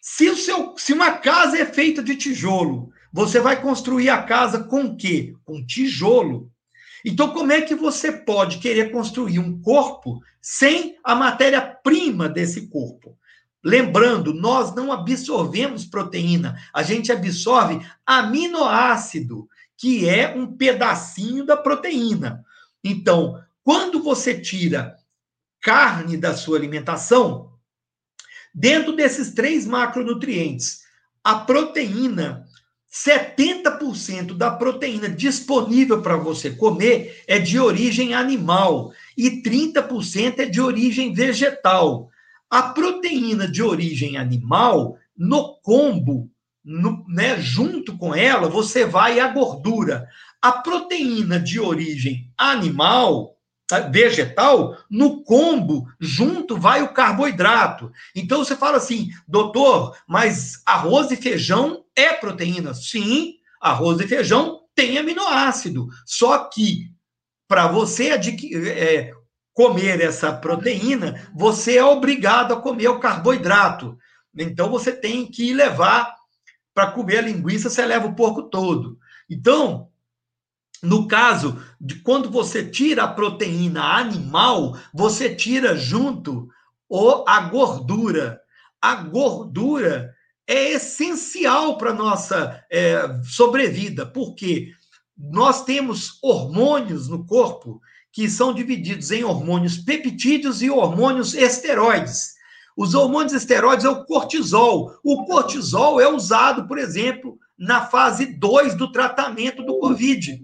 [0.00, 4.62] Se, o seu, se uma casa é feita de tijolo, você vai construir a casa
[4.62, 5.34] com o quê?
[5.44, 6.52] Com tijolo.
[7.04, 13.18] Então, como é que você pode querer construir um corpo sem a matéria-prima desse corpo?
[13.64, 19.48] Lembrando, nós não absorvemos proteína, a gente absorve aminoácido
[19.78, 22.44] que é um pedacinho da proteína.
[22.82, 24.96] Então, quando você tira
[25.60, 27.52] carne da sua alimentação,
[28.52, 30.80] dentro desses três macronutrientes,
[31.22, 32.44] a proteína,
[32.90, 40.60] 70% da proteína disponível para você comer é de origem animal e 30% é de
[40.60, 42.10] origem vegetal.
[42.50, 46.30] A proteína de origem animal, no combo,
[46.68, 50.06] no, né, junto com ela, você vai a gordura.
[50.40, 57.90] A proteína de origem animal, tá, vegetal, no combo, junto vai o carboidrato.
[58.14, 62.74] Então você fala assim, doutor, mas arroz e feijão é proteína?
[62.74, 65.88] Sim, arroz e feijão tem aminoácido.
[66.04, 66.90] Só que
[67.48, 69.10] para você é,
[69.54, 73.96] comer essa proteína, você é obrigado a comer o carboidrato.
[74.36, 76.17] Então você tem que levar
[76.78, 79.00] para comer a linguiça, você leva o porco todo.
[79.28, 79.88] Então,
[80.80, 86.48] no caso de quando você tira a proteína animal, você tira junto
[86.88, 88.40] o, a gordura.
[88.80, 90.14] A gordura
[90.46, 94.70] é essencial para a nossa é, sobrevida, porque
[95.16, 97.80] nós temos hormônios no corpo
[98.12, 102.37] que são divididos em hormônios peptídeos e hormônios esteroides.
[102.78, 104.94] Os hormônios esteroides é o cortisol.
[105.02, 110.40] O cortisol é usado, por exemplo, na fase 2 do tratamento do Covid.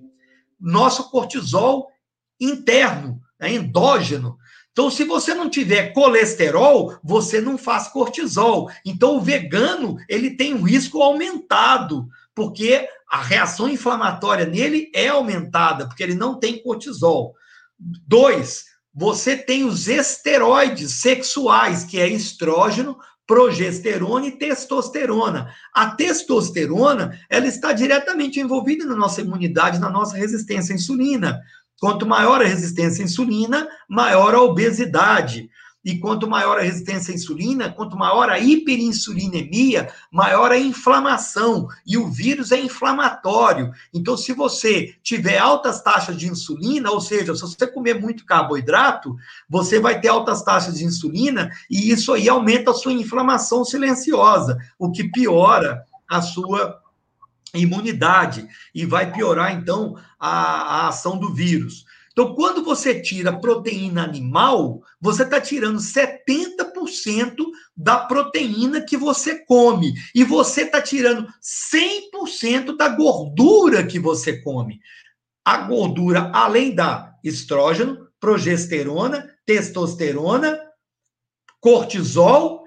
[0.60, 1.86] Nosso cortisol
[2.40, 4.36] interno, é endógeno.
[4.72, 8.68] Então, se você não tiver colesterol, você não faz cortisol.
[8.84, 15.86] Então, o vegano, ele tem um risco aumentado, porque a reação inflamatória nele é aumentada,
[15.86, 17.32] porque ele não tem cortisol.
[17.78, 18.64] Dois,
[18.94, 25.50] você tem os esteroides sexuais, que é estrógeno, progesterona e testosterona.
[25.74, 31.40] A testosterona, ela está diretamente envolvida na nossa imunidade, na nossa resistência à insulina.
[31.80, 35.50] Quanto maior a resistência à insulina, maior a obesidade.
[35.84, 41.68] E quanto maior a resistência à insulina, quanto maior a hiperinsulinemia, maior a inflamação.
[41.86, 43.70] E o vírus é inflamatório.
[43.92, 49.14] Então, se você tiver altas taxas de insulina, ou seja, se você comer muito carboidrato,
[49.48, 54.58] você vai ter altas taxas de insulina e isso aí aumenta a sua inflamação silenciosa,
[54.78, 56.80] o que piora a sua
[57.54, 61.84] imunidade e vai piorar, então, a, a ação do vírus.
[62.14, 67.34] Então, quando você tira proteína animal, você está tirando 70%
[67.76, 69.92] da proteína que você come.
[70.14, 74.78] E você está tirando 100% da gordura que você come.
[75.44, 80.56] A gordura, além da estrógeno, progesterona, testosterona,
[81.60, 82.62] cortisol,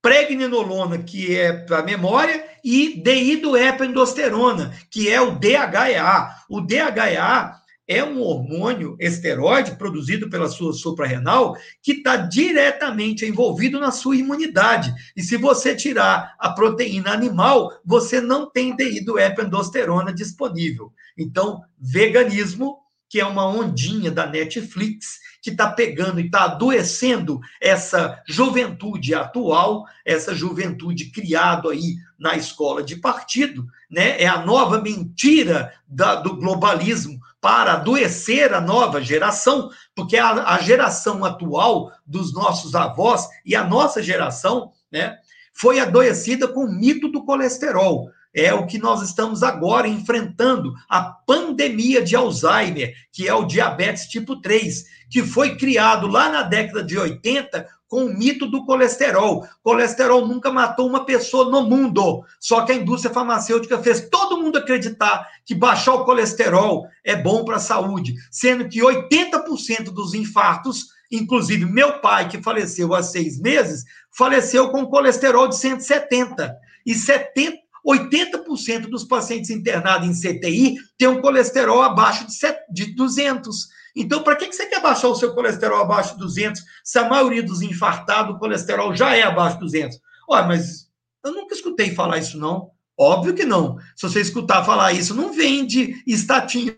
[0.00, 6.30] pregnenolona, que é para memória, e deídoepiendosterona, que é o DHEA.
[6.48, 7.58] O DHEA
[7.88, 14.92] é um hormônio esteroide produzido pela sua suprarrenal que está diretamente envolvido na sua imunidade.
[15.16, 20.92] E se você tirar a proteína animal, você não tem dehidroepiandrosterona disponível.
[21.16, 22.76] Então, veganismo,
[23.08, 29.86] que é uma ondinha da Netflix, que está pegando e está adoecendo essa juventude atual,
[30.04, 34.20] essa juventude criada aí na escola de partido, né?
[34.20, 40.58] É a nova mentira da, do globalismo para adoecer a nova geração, porque a, a
[40.58, 45.16] geração atual dos nossos avós e a nossa geração, né,
[45.52, 48.08] foi adoecida com o mito do colesterol.
[48.34, 54.06] É o que nós estamos agora enfrentando, a pandemia de Alzheimer, que é o diabetes
[54.06, 59.48] tipo 3, que foi criado lá na década de 80 com o mito do colesterol.
[59.62, 62.22] Colesterol nunca matou uma pessoa no mundo.
[62.38, 67.44] Só que a indústria farmacêutica fez todo mundo acreditar que baixar o colesterol é bom
[67.44, 73.40] para a saúde, sendo que 80% dos infartos, inclusive meu pai, que faleceu há seis
[73.40, 76.54] meses, faleceu com colesterol de 170.
[76.84, 77.58] E 70,
[77.88, 82.26] 80% dos pacientes internados em CTI têm um colesterol abaixo
[82.70, 83.68] de 200.
[83.96, 87.42] Então, para que você quer baixar o seu colesterol abaixo de 200 se a maioria
[87.42, 89.98] dos infartados, o colesterol já é abaixo de 200?
[90.28, 90.88] Olha, mas
[91.24, 92.70] eu nunca escutei falar isso, não.
[92.96, 93.78] Óbvio que não.
[93.96, 96.76] Se você escutar falar isso, não vende estatina.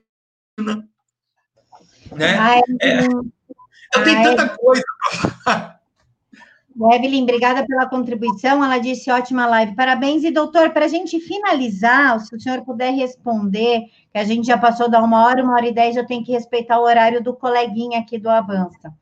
[2.13, 2.39] Né?
[2.39, 5.80] Ai, é, eu tenho tanta coisa para falar.
[6.93, 8.65] Evelyn, obrigada pela contribuição.
[8.65, 9.75] Ela disse ótima live.
[9.75, 10.25] Parabéns.
[10.25, 13.83] E, doutor, para a gente finalizar, se o senhor puder responder,
[14.13, 16.33] que a gente já passou da uma hora, uma hora e dez, eu tenho que
[16.33, 18.95] respeitar o horário do coleguinha aqui do Avança.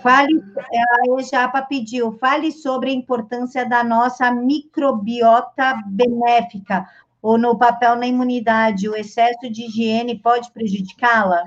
[0.00, 6.86] Fale, a Ejapa pediu, fale sobre a importância da nossa microbiota benéfica,
[7.20, 11.42] ou no papel na imunidade, o excesso de higiene pode prejudicá-la?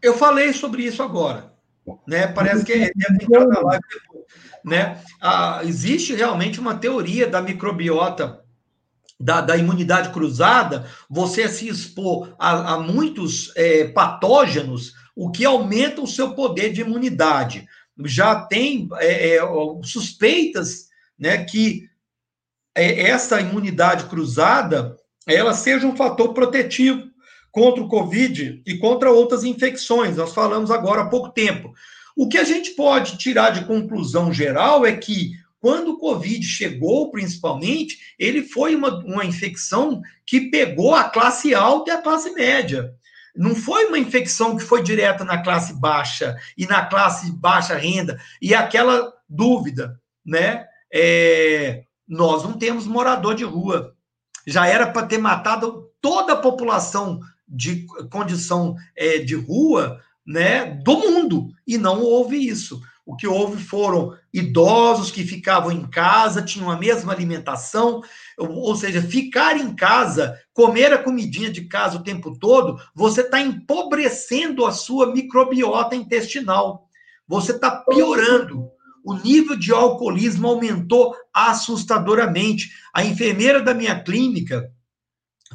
[0.00, 1.52] Eu falei sobre isso agora,
[2.06, 2.26] né?
[2.26, 3.46] Parece que depois
[4.64, 5.00] né?
[5.20, 8.44] Ah, existe realmente uma teoria da microbiota
[9.18, 16.00] da, da imunidade cruzada, você se expor a, a muitos é, patógenos, o que aumenta
[16.00, 17.66] o seu poder de imunidade.
[18.04, 19.40] Já tem é, é,
[19.82, 20.88] suspeitas
[21.18, 21.88] né, que
[22.76, 24.96] é, essa imunidade cruzada
[25.26, 27.07] ela seja um fator protetivo
[27.50, 30.16] contra o Covid e contra outras infecções.
[30.16, 31.72] Nós falamos agora há pouco tempo.
[32.16, 37.10] O que a gente pode tirar de conclusão geral é que quando o Covid chegou,
[37.10, 42.94] principalmente, ele foi uma, uma infecção que pegou a classe alta e a classe média.
[43.34, 48.20] Não foi uma infecção que foi direta na classe baixa e na classe baixa renda.
[48.42, 50.66] E aquela dúvida, né?
[50.92, 53.94] É, nós não temos morador de rua.
[54.46, 60.98] Já era para ter matado toda a população de condição é, de rua né, do
[60.98, 61.48] mundo.
[61.66, 62.80] E não houve isso.
[63.08, 68.02] O que houve foram idosos que ficavam em casa, tinham a mesma alimentação,
[68.36, 73.40] ou seja, ficar em casa, comer a comidinha de casa o tempo todo, você está
[73.40, 76.86] empobrecendo a sua microbiota intestinal.
[77.26, 78.68] Você está piorando.
[79.02, 82.70] O nível de alcoolismo aumentou assustadoramente.
[82.92, 84.70] A enfermeira da minha clínica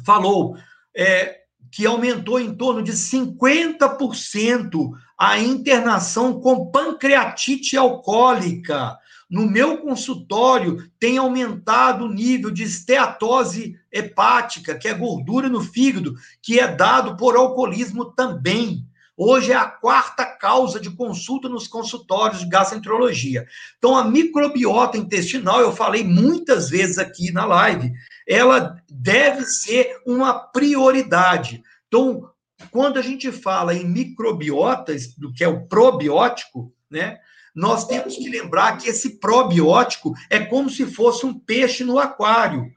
[0.04, 0.56] falou:
[0.92, 1.43] é,
[1.74, 8.96] que aumentou em torno de 50% a internação com pancreatite alcoólica.
[9.28, 16.14] No meu consultório, tem aumentado o nível de esteatose hepática, que é gordura no fígado,
[16.40, 18.86] que é dado por alcoolismo também.
[19.16, 23.46] Hoje é a quarta causa de consulta nos consultórios de gastroenterologia.
[23.78, 27.92] Então, a microbiota intestinal, eu falei muitas vezes aqui na live,
[28.26, 31.62] ela deve ser uma prioridade.
[31.86, 32.30] Então,
[32.70, 37.18] quando a gente fala em microbiotas, do que é o probiótico, né?
[37.54, 42.72] Nós temos que lembrar que esse probiótico é como se fosse um peixe no aquário.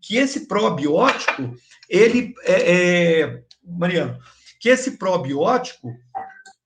[0.00, 1.54] Que esse probiótico,
[1.90, 4.18] ele é, é Mariano,
[4.58, 5.92] que esse probiótico,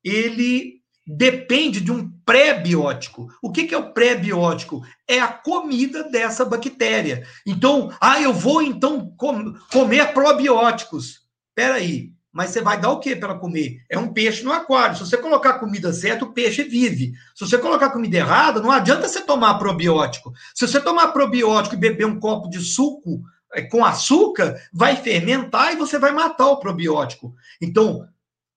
[0.05, 0.78] ele
[1.09, 3.29] depende de um pré-biótico.
[3.43, 4.83] O que, que é o pré-biótico?
[5.09, 7.27] É a comida dessa bactéria.
[7.47, 11.27] Então, ah, eu vou então com, comer probióticos.
[11.49, 13.81] Espera aí, mas você vai dar o que para comer?
[13.89, 14.97] É um peixe no aquário.
[14.97, 17.15] Se você colocar a comida certa, o peixe vive.
[17.35, 20.33] Se você colocar a comida errada, não adianta você tomar probiótico.
[20.55, 23.23] Se você tomar probiótico e beber um copo de suco
[23.55, 27.35] é, com açúcar, vai fermentar e você vai matar o probiótico.
[27.63, 28.07] Então,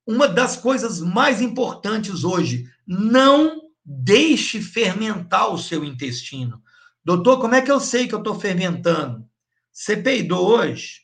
[0.06, 6.62] uma das coisas mais importantes hoje, não deixe fermentar o seu intestino.
[7.04, 9.28] Doutor, como é que eu sei que eu estou fermentando?
[9.72, 11.02] Você peidou hoje?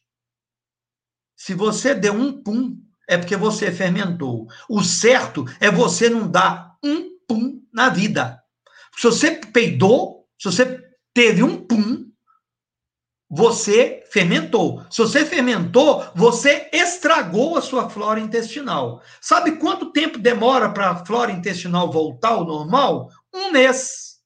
[1.36, 4.48] Se você deu um pum, é porque você fermentou.
[4.70, 8.42] O certo é você não dar um pum na vida.
[8.98, 10.84] Se você peidou, se você
[11.14, 12.07] teve um pum,
[13.30, 14.84] você fermentou.
[14.90, 19.02] Se você fermentou, você estragou a sua flora intestinal.
[19.20, 23.10] Sabe quanto tempo demora para a flora intestinal voltar ao normal?
[23.34, 24.18] Um mês.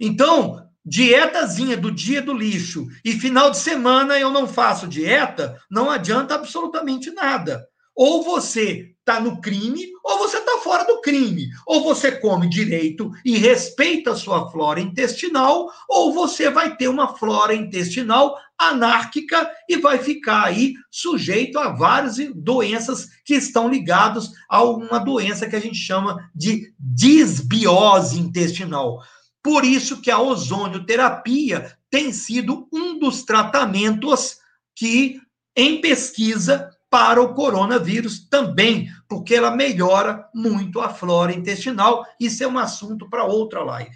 [0.00, 5.90] Então, dietazinha do dia do lixo e final de semana eu não faço dieta, não
[5.90, 7.66] adianta absolutamente nada.
[7.94, 10.36] Ou você está no crime, ou você
[10.66, 11.48] fora do crime.
[11.64, 17.16] Ou você come direito e respeita a sua flora intestinal, ou você vai ter uma
[17.16, 24.64] flora intestinal anárquica e vai ficar aí sujeito a várias doenças que estão ligadas a
[24.64, 29.00] uma doença que a gente chama de disbiose intestinal.
[29.42, 34.38] Por isso que a ozonioterapia tem sido um dos tratamentos
[34.74, 35.20] que,
[35.54, 42.06] em pesquisa, para o coronavírus também, porque ela melhora muito a flora intestinal.
[42.18, 43.94] Isso é um assunto para outra live.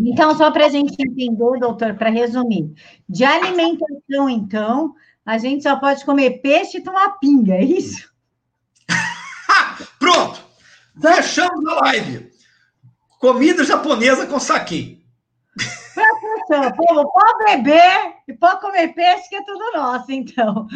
[0.00, 2.72] Então, só para a gente entender, doutor, para resumir,
[3.06, 4.94] de alimentação, então,
[5.26, 8.10] a gente só pode comer peixe e tomar pinga, é isso?
[10.00, 10.42] Pronto!
[10.98, 12.30] Fechamos a live.
[13.20, 14.93] Comida japonesa com saque.
[16.46, 20.66] Povo, pode beber e pode comer peixe, que é tudo nosso, então.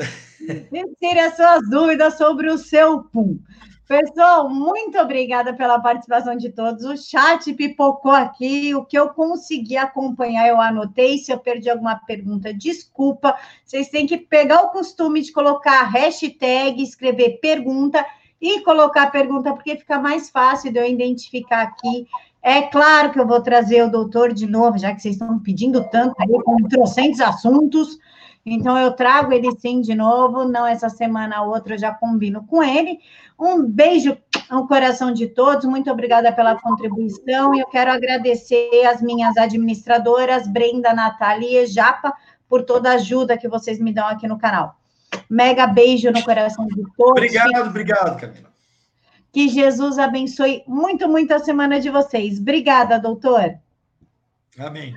[0.98, 3.38] Tire as suas dúvidas sobre o seu pum.
[3.86, 6.84] Pessoal, muito obrigada pela participação de todos.
[6.84, 11.18] O chat pipocou aqui, o que eu consegui acompanhar, eu anotei.
[11.18, 13.36] Se eu perdi alguma pergunta, desculpa.
[13.64, 18.04] Vocês têm que pegar o costume de colocar hashtag, escrever pergunta
[18.40, 22.08] e colocar pergunta, porque fica mais fácil de eu identificar aqui.
[22.42, 25.88] É claro que eu vou trazer o doutor de novo, já que vocês estão pedindo
[25.90, 27.98] tanto aí, com trocentos assuntos.
[28.46, 32.46] Então, eu trago ele sim de novo, não essa semana, a outra eu já combino
[32.46, 33.00] com ele.
[33.36, 34.16] Um beijo
[34.48, 37.52] no coração de todos, muito obrigada pela contribuição.
[37.54, 42.14] E eu quero agradecer as minhas administradoras, Brenda, Natália e Japa,
[42.48, 44.76] por toda a ajuda que vocês me dão aqui no canal.
[45.28, 47.10] Mega beijo no coração de todos.
[47.10, 48.46] Obrigado, obrigado, Camila.
[49.32, 52.38] Que Jesus abençoe muito, muito a semana de vocês.
[52.38, 53.58] Obrigada, doutor.
[54.56, 54.96] Amém.